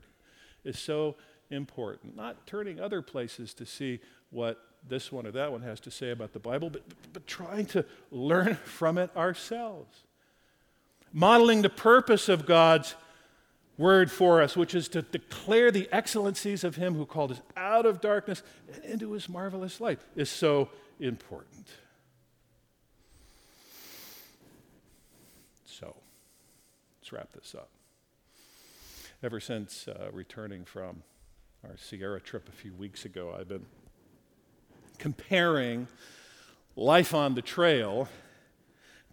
is 0.64 0.78
so 0.78 1.16
important. 1.50 2.16
Not 2.16 2.46
turning 2.46 2.80
other 2.80 3.02
places 3.02 3.54
to 3.54 3.66
see 3.66 4.00
what 4.30 4.60
this 4.88 5.10
one 5.10 5.26
or 5.26 5.32
that 5.32 5.50
one 5.50 5.62
has 5.62 5.80
to 5.80 5.90
say 5.90 6.10
about 6.10 6.32
the 6.32 6.38
Bible, 6.38 6.70
but, 6.70 6.82
but 7.12 7.26
trying 7.26 7.66
to 7.66 7.84
learn 8.10 8.54
from 8.64 8.98
it 8.98 9.10
ourselves. 9.16 10.04
Modeling 11.12 11.62
the 11.62 11.70
purpose 11.70 12.28
of 12.28 12.46
God's 12.46 12.94
word 13.78 14.10
for 14.10 14.42
us, 14.42 14.56
which 14.56 14.74
is 14.74 14.88
to 14.88 15.02
declare 15.02 15.70
the 15.70 15.88
excellencies 15.92 16.64
of 16.64 16.76
Him 16.76 16.94
who 16.94 17.06
called 17.06 17.32
us 17.32 17.40
out 17.56 17.86
of 17.86 18.00
darkness 18.00 18.42
and 18.72 18.84
into 18.84 19.12
His 19.12 19.28
marvelous 19.28 19.80
light, 19.80 20.00
is 20.14 20.30
so 20.30 20.70
important. 21.00 21.68
So, 25.64 25.94
let's 27.00 27.12
wrap 27.12 27.32
this 27.32 27.54
up. 27.54 27.70
Ever 29.22 29.40
since 29.40 29.88
uh, 29.88 30.08
returning 30.12 30.64
from 30.64 31.02
our 31.64 31.76
Sierra 31.76 32.20
trip 32.20 32.48
a 32.48 32.52
few 32.52 32.72
weeks 32.74 33.04
ago, 33.04 33.34
I've 33.38 33.48
been 33.48 33.66
comparing 34.98 35.88
life 36.76 37.14
on 37.14 37.34
the 37.34 37.42
trail 37.42 38.08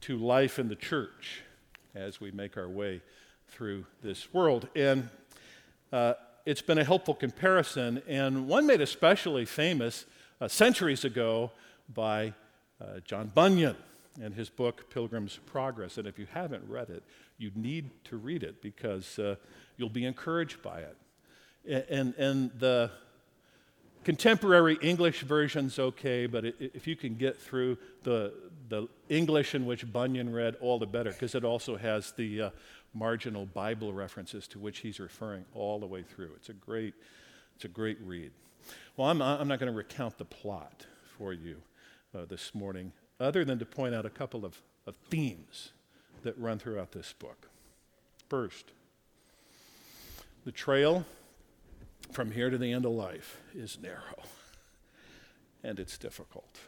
to 0.02 0.17
life 0.17 0.60
in 0.60 0.67
the 0.67 0.76
church 0.76 1.41
as 1.95 2.19
we 2.19 2.32
make 2.32 2.58
our 2.58 2.69
way 2.69 3.02
through 3.54 3.86
this 4.02 4.34
world. 4.34 4.68
And 4.76 5.10
uh, 5.92 6.16
it's 6.46 6.62
been 6.62 6.80
a 6.80 6.84
helpful 6.84 7.13
comparison, 7.13 8.02
and 8.08 8.48
one 8.48 8.66
made 8.66 8.82
especially 8.82 9.46
famous 9.46 10.06
uh, 10.42 10.48
centuries 10.48 11.06
ago 11.06 11.52
by 11.94 12.34
uh, 12.82 13.00
John 13.06 13.32
Bunyan 13.34 13.76
and 14.22 14.34
his 14.34 14.50
book 14.50 14.89
Pilgrim's 14.89 15.38
Progress. 15.46 15.98
And 15.98 16.08
if 16.08 16.18
you 16.18 16.28
haven't 16.34 16.63
read 16.68 16.89
it, 16.89 17.04
you 17.38 17.52
need 17.56 17.92
to 18.06 18.18
read 18.18 18.44
it 18.44 18.62
because 18.62 19.20
uh, 19.20 19.36
you'll 19.78 19.89
be 19.89 20.06
encouraged 20.06 20.62
by 20.63 20.82
it. 20.82 21.88
And, 21.89 22.13
and 22.18 22.52
the, 22.60 22.92
Contemporary 24.04 24.78
English 24.82 25.22
version's 25.22 25.80
okay, 25.80 26.26
but 26.26 26.44
if 26.60 26.88
you 26.88 26.96
can 26.96 27.16
get 27.16 27.38
through 27.38 27.78
the, 28.04 28.34
the 28.68 28.88
English 29.08 29.56
in 29.56 29.66
which 29.66 29.89
Bunyan 29.92 30.34
read, 30.34 30.56
all 30.60 30.78
the 30.78 30.86
better, 30.86 31.12
because 31.12 31.36
it 31.36 31.46
also 31.46 31.78
has 31.78 32.12
the 32.12 32.42
uh, 32.42 32.50
marginal 32.93 33.45
Bible 33.45 33.93
references 33.93 34.47
to 34.49 34.60
which 34.60 34.79
he's 34.79 34.99
referring 34.99 35.45
all 35.53 35.79
the 35.79 35.86
way 35.86 36.03
through. 36.03 36.32
It's 36.36 36.49
a 36.49 36.53
great, 36.53 36.93
it's 37.56 37.65
a 37.65 37.69
great 37.69 37.97
read. 38.03 38.32
Well, 38.95 39.10
I'm, 39.10 39.21
I'm 39.21 39.47
not 39.47 39.60
going 39.60 39.71
to 39.71 39.77
recount 39.77 40.17
the 40.17 40.25
plot 40.25 40.86
for 41.17 41.34
you 41.34 41.58
uh, 42.15 42.25
this 42.25 42.53
morning, 42.53 42.93
other 43.19 43.43
than 43.43 43.60
to 43.60 43.65
point 43.65 43.95
out 43.95 44.06
a 44.06 44.10
couple 44.10 44.45
of, 44.45 44.62
of 44.86 44.95
themes 45.10 45.71
that 46.23 46.38
run 46.38 46.60
throughout 46.60 46.91
this 46.91 47.13
book. 47.13 47.49
First, 48.29 48.71
the 50.45 50.51
trail 50.51 51.05
from 52.11 52.32
here 52.32 52.49
to 52.49 52.57
the 52.57 52.72
end 52.72 52.86
of 52.86 52.91
life 52.91 53.39
is 53.53 53.78
narrow 53.82 54.24
and 55.63 55.80
it's 55.80 55.97
difficult. 55.97 56.59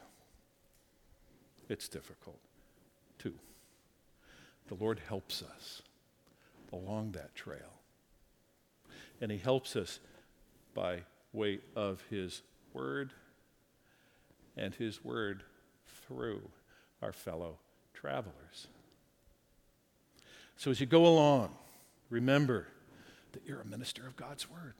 It's 1.68 1.88
difficult. 1.88 2.38
Two, 3.18 3.34
the 4.68 4.74
Lord 4.74 5.00
helps 5.08 5.42
us 5.42 5.82
along 6.72 7.12
that 7.12 7.34
trail. 7.34 7.80
And 9.20 9.30
He 9.30 9.38
helps 9.38 9.76
us 9.76 10.00
by 10.74 11.02
way 11.32 11.60
of 11.74 12.02
His 12.10 12.42
Word 12.72 13.12
and 14.56 14.74
His 14.74 15.04
Word 15.04 15.42
through 16.06 16.42
our 17.02 17.12
fellow 17.12 17.58
travelers. 17.94 18.68
So 20.56 20.70
as 20.70 20.80
you 20.80 20.86
go 20.86 21.06
along, 21.06 21.54
remember 22.08 22.66
that 23.32 23.42
you're 23.46 23.60
a 23.60 23.66
minister 23.66 24.06
of 24.06 24.16
God's 24.16 24.50
Word. 24.50 24.74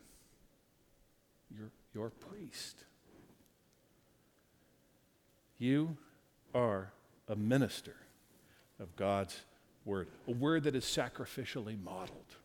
You're 1.51 1.71
your 1.95 2.11
priest. 2.11 2.85
You 5.59 5.97
are 6.55 6.93
a 7.29 7.37
minister 7.37 7.97
of 8.79 8.95
God's 8.97 9.41
word, 9.87 10.09
a 10.29 10.33
word 10.33 10.65
that 10.65 10.75
is 10.75 10.85
sacrificially 10.85 11.83
modeled 11.83 12.37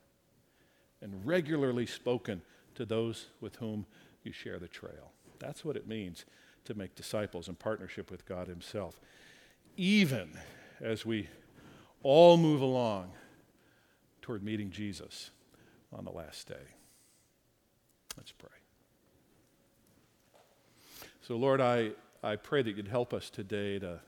and 1.01 1.25
regularly 1.25 1.85
spoken 1.85 2.41
to 2.75 2.85
those 2.85 3.27
with 3.41 3.57
whom 3.57 3.85
you 4.23 4.31
share 4.31 4.59
the 4.59 4.67
trail. 4.67 5.11
That's 5.39 5.65
what 5.65 5.75
it 5.75 5.87
means 5.87 6.25
to 6.65 6.75
make 6.75 6.95
disciples 6.95 7.49
in 7.49 7.55
partnership 7.55 8.11
with 8.11 8.25
God 8.25 8.47
Himself. 8.47 9.01
Even 9.75 10.29
as 10.79 11.05
we 11.05 11.27
all 12.03 12.37
move 12.37 12.61
along 12.61 13.11
toward 14.21 14.43
meeting 14.43 14.69
Jesus 14.69 15.31
on 15.91 16.05
the 16.05 16.11
last 16.11 16.47
day. 16.47 16.55
Let's 18.17 18.31
pray. 18.31 18.49
So, 21.21 21.35
Lord, 21.35 21.61
I, 21.61 21.91
I 22.23 22.35
pray 22.35 22.61
that 22.61 22.75
you'd 22.75 22.87
help 22.87 23.13
us 23.13 23.29
today 23.29 23.79
to, 23.79 23.99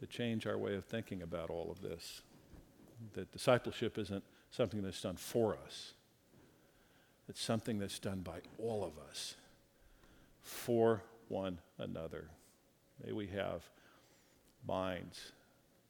to 0.00 0.06
change 0.06 0.46
our 0.46 0.58
way 0.58 0.74
of 0.74 0.84
thinking 0.84 1.22
about 1.22 1.50
all 1.50 1.70
of 1.70 1.82
this. 1.82 2.22
That 3.14 3.30
discipleship 3.32 3.98
isn't 3.98 4.24
something 4.50 4.82
that's 4.82 5.00
done 5.00 5.16
for 5.16 5.56
us, 5.64 5.94
it's 7.28 7.40
something 7.40 7.78
that's 7.78 7.98
done 7.98 8.20
by 8.20 8.40
all 8.58 8.82
of 8.82 8.92
us 9.08 9.36
for 10.42 11.02
one 11.28 11.58
another. 11.78 12.28
May 13.04 13.12
we 13.12 13.28
have 13.28 13.62
minds 14.66 15.32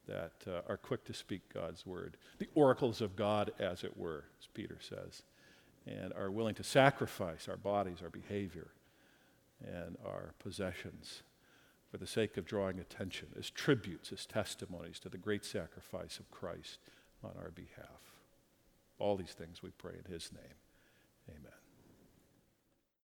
that 0.06 0.32
uh, 0.46 0.60
are 0.68 0.76
quick 0.76 1.04
to 1.04 1.14
speak 1.14 1.42
God's 1.52 1.86
word, 1.86 2.16
the 2.38 2.48
oracles 2.54 3.00
of 3.00 3.16
God, 3.16 3.52
as 3.58 3.84
it 3.84 3.96
were, 3.96 4.24
as 4.40 4.48
Peter 4.52 4.78
says, 4.80 5.22
and 5.86 6.12
are 6.12 6.30
willing 6.30 6.54
to 6.56 6.64
sacrifice 6.64 7.48
our 7.48 7.56
bodies, 7.56 7.98
our 8.02 8.10
behavior, 8.10 8.68
and 9.64 9.96
our 10.04 10.34
possessions 10.38 11.22
for 11.90 11.98
the 11.98 12.06
sake 12.06 12.36
of 12.36 12.46
drawing 12.46 12.78
attention 12.78 13.28
as 13.38 13.50
tributes, 13.50 14.12
as 14.12 14.24
testimonies 14.24 15.00
to 15.00 15.08
the 15.08 15.18
great 15.18 15.44
sacrifice 15.44 16.18
of 16.18 16.30
Christ 16.30 16.78
on 17.24 17.32
our 17.38 17.50
behalf. 17.50 18.14
All 18.98 19.16
these 19.16 19.32
things 19.32 19.62
we 19.62 19.70
pray 19.70 19.94
in 20.04 20.12
his 20.12 20.30
name. 20.32 20.54
Amen. 21.28 21.59